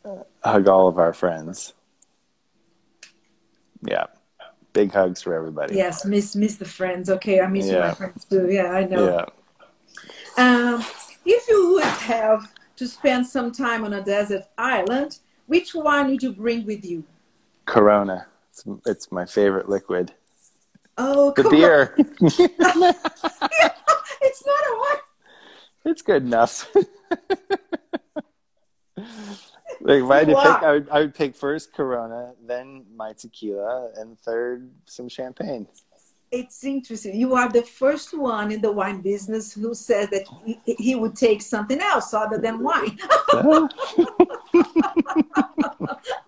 [0.45, 1.73] Hug all of our friends.
[3.83, 4.07] Yeah.
[4.73, 5.75] Big hugs for everybody.
[5.77, 7.09] Yes, miss miss the friends.
[7.11, 7.95] Okay, I miss my Yeah.
[7.95, 8.49] friends too.
[8.51, 9.05] Yeah, I know.
[9.09, 9.25] Yeah.
[10.37, 10.85] Um,
[11.25, 16.23] if you would have to spend some time on a desert island, which one would
[16.23, 17.03] you bring with you?
[17.65, 18.27] Corona.
[18.51, 20.13] It's, it's my favorite liquid.
[20.99, 21.95] Oh, The beer.
[24.21, 25.01] It's not a what?
[25.89, 26.69] It's good enough.
[29.81, 30.45] like if I had to pick.
[30.45, 35.67] I would, I would pick first Corona, then my tequila, and third some champagne.
[36.31, 37.19] It's interesting.
[37.19, 41.17] You are the first one in the wine business who says that he, he would
[41.17, 42.99] take something else other than wine.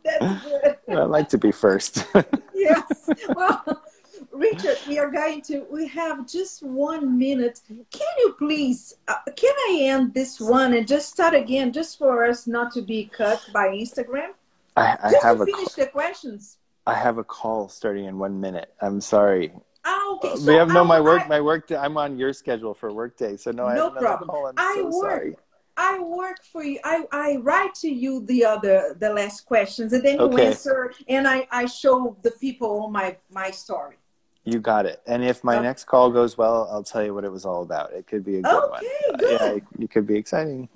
[0.04, 0.76] That's good.
[0.88, 2.06] I like to be first.
[2.54, 3.10] yes.
[3.28, 3.79] Well,
[4.32, 7.60] Richard, we are going to, we have just one minute.
[7.68, 12.24] Can you please, uh, can I end this one and just start again, just for
[12.24, 14.30] us not to be cut by Instagram?
[14.76, 16.58] I, I Just have to a finish the questions.
[16.86, 18.72] I have a call starting in one minute.
[18.80, 19.52] I'm sorry.
[19.84, 20.34] Ah, okay.
[20.46, 21.76] we have no I- my work I- my work day.
[21.76, 24.28] I'm on your schedule for work day, so no, I No have problem.
[24.30, 24.46] call.
[24.46, 25.36] I'm I so work- sorry.
[25.76, 26.78] I work for you.
[26.84, 31.26] I, I write to you the other the last questions, and then you answer, and
[31.26, 33.96] I, I show the people my my story.
[34.44, 35.02] You got it.
[35.06, 35.64] And if my Okay.
[35.64, 37.92] next call goes well, I'll tell you what it was all about.
[37.92, 38.80] It could be a good one.
[38.80, 39.30] Okay, Uh, good.
[39.40, 40.68] yeah, it, it could be exciting.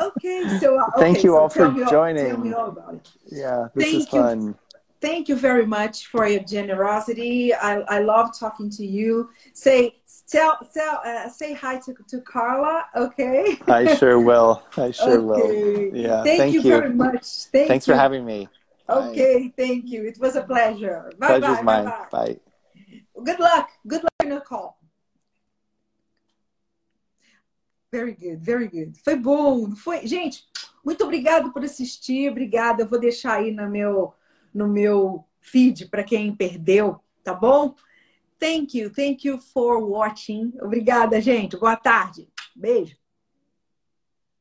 [0.00, 2.26] Okay, so uh, Thank you so all for all- joining.
[2.26, 3.10] Tell me all about it.
[3.30, 4.20] Yeah, this is Thank you.
[4.22, 4.54] fun.
[5.02, 7.52] Thank you very much for your generosity.
[7.52, 9.30] I, I love talking to you.
[9.52, 9.96] Say
[10.30, 12.86] tell tell uh, say hi to, to Carla.
[12.96, 13.58] Okay.
[13.66, 14.62] I sure will.
[14.76, 15.90] I sure okay.
[15.90, 15.96] will.
[15.96, 16.22] Yeah.
[16.22, 16.70] Thank, thank you, you.
[16.70, 17.26] very much.
[17.52, 17.94] Thank Thanks you.
[17.94, 18.48] for having me.
[18.86, 19.08] Bye.
[19.08, 20.04] Okay, thank you.
[20.06, 21.12] It was a pleasure.
[21.18, 21.62] Bye Pleasure's bye.
[21.62, 21.84] mine.
[21.84, 22.26] Bye Bye.
[22.26, 22.40] bye.
[23.22, 23.68] Good luck.
[23.86, 24.78] Good luck your call.
[27.90, 28.98] Very good, very good.
[29.04, 30.06] Foi bom, foi.
[30.06, 30.44] Gente,
[30.84, 32.30] muito obrigado por assistir.
[32.30, 32.82] Obrigada.
[32.82, 34.14] Eu vou deixar aí no meu
[34.52, 37.74] no meu feed para quem perdeu, tá bom?
[38.42, 40.52] thank you, thank you for watching.
[40.60, 41.56] Obrigada, gente.
[41.56, 42.28] Boa tarde.
[42.56, 43.01] Beijo.